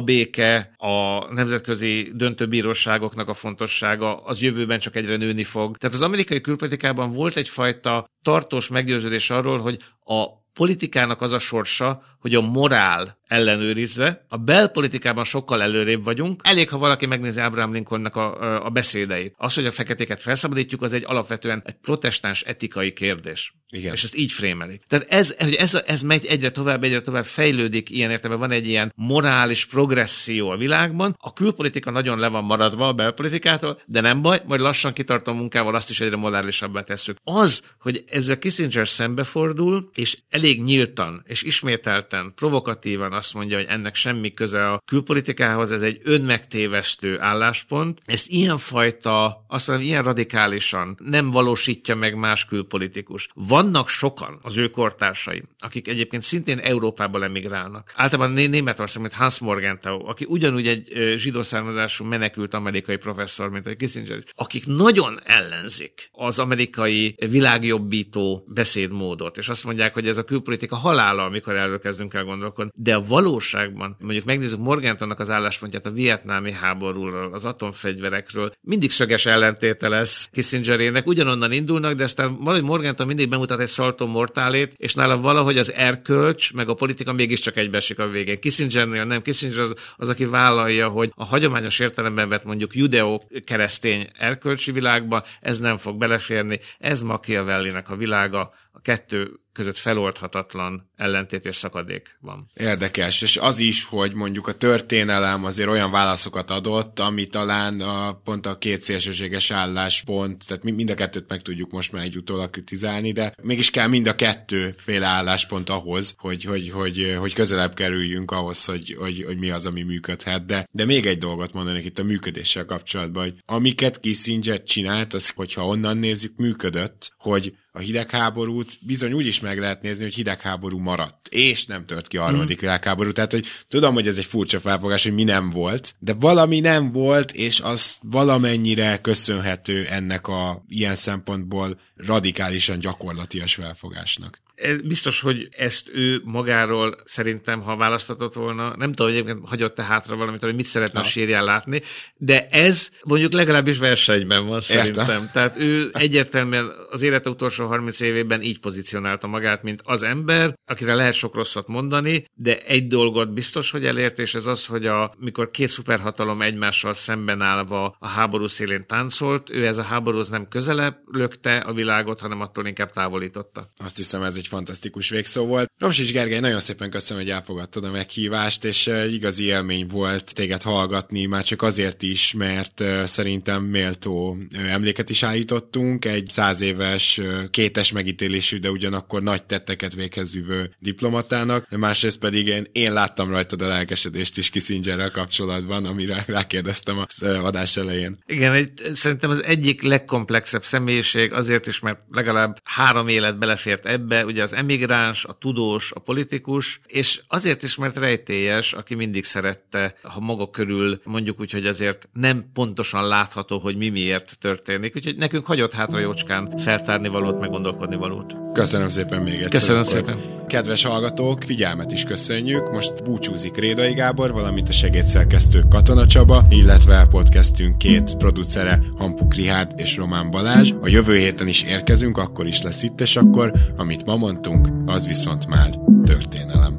[0.00, 5.76] béke, a nemzetközi döntőbíróságoknak a fontossága az jövőben csak egyre nőni fog.
[5.76, 12.02] Tehát az amerikai külpolitikában volt egyfajta tartós meggyőződés arról, hogy a politikának az a sorsa,
[12.20, 14.24] hogy a morál ellenőrizze.
[14.28, 16.40] A belpolitikában sokkal előrébb vagyunk.
[16.44, 19.34] Elég, ha valaki megnézi Abraham Lincolnnak a, a beszédeit.
[19.36, 23.54] Az, hogy a feketéket felszabadítjuk, az egy alapvetően egy protestáns etikai kérdés.
[23.70, 23.92] Igen.
[23.92, 24.82] És ezt így frémelik.
[24.88, 28.68] Tehát ez, hogy ez, ez megy egyre tovább, egyre tovább fejlődik, ilyen értelemben van egy
[28.68, 31.16] ilyen morális progresszió a világban.
[31.18, 35.74] A külpolitika nagyon le van maradva a belpolitikától, de nem baj, majd lassan kitartó munkával
[35.74, 37.18] azt is egyre morálisabbá tesszük.
[37.24, 43.66] Az, hogy ez a Kissinger szembefordul, és elég nyíltan és ismételten, provokatívan azt mondja, hogy
[43.68, 48.00] ennek semmi köze a külpolitikához, ez egy önmegtévesztő álláspont.
[48.04, 53.28] Ezt ilyenfajta, azt mondom, ilyen radikálisan nem valósítja meg más külpolitikus.
[53.34, 57.92] Vannak sokan az ő kortársai, akik egyébként szintén Európába emigrálnak.
[57.96, 63.76] Általában Németország, mint Hans Morgenthau, aki ugyanúgy egy zsidó származású menekült amerikai professzor, mint egy
[63.76, 70.76] Kissinger, akik nagyon ellenzik az amerikai világjobbító beszédmódot, és azt mondják, hogy ez a külpolitika
[70.76, 72.70] halála, amikor erről kezdünk el gondolkodni.
[72.74, 79.26] De a valóságban, mondjuk megnézzük Morgantonnak az álláspontját a vietnámi háborúról, az atomfegyverekről, mindig szöges
[79.26, 84.94] ellentéte lesz Kissingerének, ugyanonnan indulnak, de aztán valahogy Morganton mindig bemutat egy szaltó mortálét, és
[84.94, 88.36] nála valahogy az erkölcs, meg a politika mégiscsak egybeesik a végén.
[88.36, 94.72] Kissingernél nem, Kissinger az, az, aki vállalja, hogy a hagyományos értelemben vett mondjuk judeo-keresztény erkölcsi
[94.72, 98.52] világba ez nem fog beleférni, ez Machiavellinek a világa,
[98.86, 102.50] kettő között feloldhatatlan ellentét és szakadék van.
[102.54, 108.12] Érdekes, és az is, hogy mondjuk a történelem azért olyan válaszokat adott, ami talán a,
[108.12, 112.50] pont a két szélsőséges álláspont, tehát mind a kettőt meg tudjuk most már egy utólag
[112.50, 117.74] kritizálni, de mégis kell mind a kettő féle álláspont ahhoz, hogy, hogy, hogy, hogy közelebb
[117.74, 120.46] kerüljünk ahhoz, hogy, hogy, hogy mi az, ami működhet.
[120.46, 125.30] De, de még egy dolgot mondanék itt a működéssel kapcsolatban, hogy amiket Kissinger csinált, az,
[125.30, 130.78] hogyha onnan nézzük, működött, hogy a hidegháborút bizony úgy is meg lehet nézni, hogy hidegháború
[130.78, 132.60] maradt, és nem tört ki a harmadik mm.
[132.60, 133.12] világháború.
[133.12, 136.92] Tehát, hogy tudom, hogy ez egy furcsa felfogás, hogy mi nem volt, de valami nem
[136.92, 144.44] volt, és az valamennyire köszönhető ennek a ilyen szempontból radikálisan gyakorlatias felfogásnak.
[144.84, 150.16] Biztos, hogy ezt ő magáról szerintem, ha választatott volna, nem tudom, hogy egyébként hagyott-e hátra
[150.16, 151.06] valamit, hogy mit szeretne Na.
[151.06, 151.82] a sírján látni,
[152.16, 155.08] de ez mondjuk legalábbis versenyben van szerintem.
[155.08, 155.30] Érte.
[155.32, 160.94] Tehát ő egyértelműen az élete utolsó 30 évében így pozícionálta magát, mint az ember, akire
[160.94, 165.14] lehet sok rosszat mondani, de egy dolgot biztos, hogy elért, és ez az, hogy a,
[165.18, 170.48] mikor két szuperhatalom egymással szemben állva a háború szélén táncolt, ő ez a háborúhoz nem
[170.48, 173.72] közelebb lökte a világot, hanem attól inkább távolította.
[173.76, 175.70] Azt hiszem, ez egy egy fantasztikus végszó volt.
[175.78, 181.26] Romsics Gergely, nagyon szépen köszönöm, hogy elfogadtad a meghívást, és igazi élmény volt téged hallgatni,
[181.26, 184.36] már csak azért is, mert szerintem méltó
[184.68, 187.20] emléket is állítottunk, egy száz éves,
[187.50, 193.62] kétes megítélésű, de ugyanakkor nagy tetteket véghez vívő diplomatának, másrészt pedig én, én láttam rajtad
[193.62, 198.18] a lelkesedést is Kissingerrel kapcsolatban, amire rákérdeztem az adás elején.
[198.26, 204.24] Igen, egy, szerintem az egyik legkomplexebb személyiség azért is, mert legalább három élet belefért ebbe,
[204.36, 209.94] ugye az emigráns, a tudós, a politikus, és azért is, mert rejtélyes, aki mindig szerette,
[210.02, 214.96] ha maga körül mondjuk úgy, hogy azért nem pontosan látható, hogy mi miért történik.
[214.96, 218.34] Úgyhogy nekünk hagyott hátra jócskán feltárni valót, meg gondolkodni valót.
[218.52, 219.50] Köszönöm szépen még egyszer.
[219.50, 220.44] Köszönöm szépen.
[220.46, 222.70] Kedves hallgatók, figyelmet is köszönjük.
[222.70, 229.72] Most búcsúzik Rédai Gábor, valamint a segédszerkesztő Katona Csaba, illetve podcastünk két producere, Hampuk Rihárd
[229.76, 230.72] és Román Balázs.
[230.80, 235.06] A jövő héten is érkezünk, akkor is lesz itt, és akkor, amit ma mondtunk, az
[235.06, 236.78] viszont már történelem.